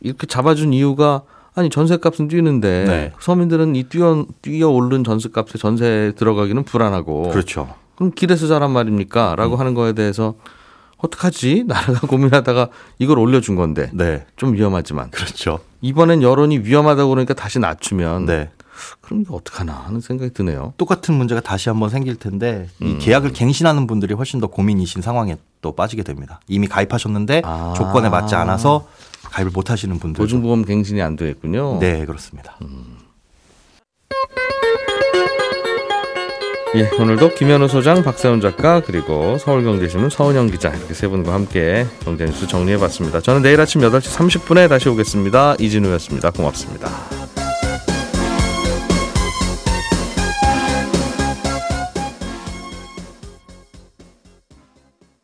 이렇게 0.00 0.26
잡아준 0.26 0.72
이유가 0.72 1.22
아니 1.54 1.70
전세값은 1.70 2.28
뛰는데 2.28 2.84
네. 2.84 3.12
서민들은 3.20 3.76
이 3.76 3.84
뛰어 3.84 4.26
뛰어 4.42 4.68
오른 4.68 5.04
전세값에 5.04 5.58
전세 5.58 6.12
들어가기는 6.16 6.64
불안하고 6.64 7.30
그렇죠. 7.30 7.74
그럼 7.98 8.12
길에서 8.12 8.46
자란 8.46 8.70
말입니까?라고 8.70 9.56
음. 9.56 9.60
하는 9.60 9.74
거에 9.74 9.92
대해서 9.92 10.34
어떡하지? 10.98 11.64
나라가 11.66 12.06
고민하다가 12.06 12.68
이걸 13.00 13.18
올려준 13.18 13.56
건데 13.56 13.90
네. 13.92 14.24
좀 14.36 14.54
위험하지만 14.54 15.10
그렇죠. 15.10 15.58
이번엔 15.80 16.22
여론이 16.22 16.58
위험하다고 16.60 17.10
그러니까 17.10 17.34
다시 17.34 17.58
낮추면 17.58 18.26
네. 18.26 18.50
그럼 19.00 19.22
이거 19.22 19.34
어떡하나 19.34 19.72
하는 19.72 20.00
생각이 20.00 20.32
드네요. 20.32 20.74
똑같은 20.76 21.14
문제가 21.14 21.40
다시 21.40 21.68
한번 21.68 21.88
생길 21.88 22.14
텐데 22.14 22.68
이 22.80 22.84
음. 22.84 22.98
계약을 23.00 23.32
갱신하는 23.32 23.88
분들이 23.88 24.14
훨씬 24.14 24.38
더 24.38 24.46
고민이신 24.46 25.02
상황에 25.02 25.36
또 25.60 25.72
빠지게 25.74 26.04
됩니다. 26.04 26.38
이미 26.46 26.68
가입하셨는데 26.68 27.42
아. 27.44 27.74
조건에 27.76 28.08
맞지 28.08 28.36
않아서 28.36 28.86
가입을 29.24 29.50
못 29.50 29.70
하시는 29.72 29.98
분들. 29.98 30.22
보증보험 30.22 30.64
갱신이 30.64 31.02
안 31.02 31.16
되겠군요. 31.16 31.80
네, 31.80 32.06
그렇습니다. 32.06 32.56
예, 36.74 36.90
오늘도 37.00 37.34
김현우 37.34 37.66
소장, 37.66 38.02
박세훈 38.02 38.42
작가 38.42 38.80
그리고 38.80 39.38
서울경제신문 39.38 40.10
서은영 40.10 40.50
기자 40.50 40.68
이렇게 40.68 40.92
세 40.92 41.08
분과 41.08 41.32
함께 41.32 41.86
경제 42.04 42.26
뉴스 42.26 42.46
정리해봤습니다. 42.46 43.20
저는 43.20 43.42
내일 43.42 43.60
아침 43.60 43.80
8시 43.80 44.00
30분에 44.00 44.68
다시 44.68 44.88
오겠습니다. 44.90 45.56
이진우였습니다. 45.58 46.30
고맙습니다. 46.30 47.27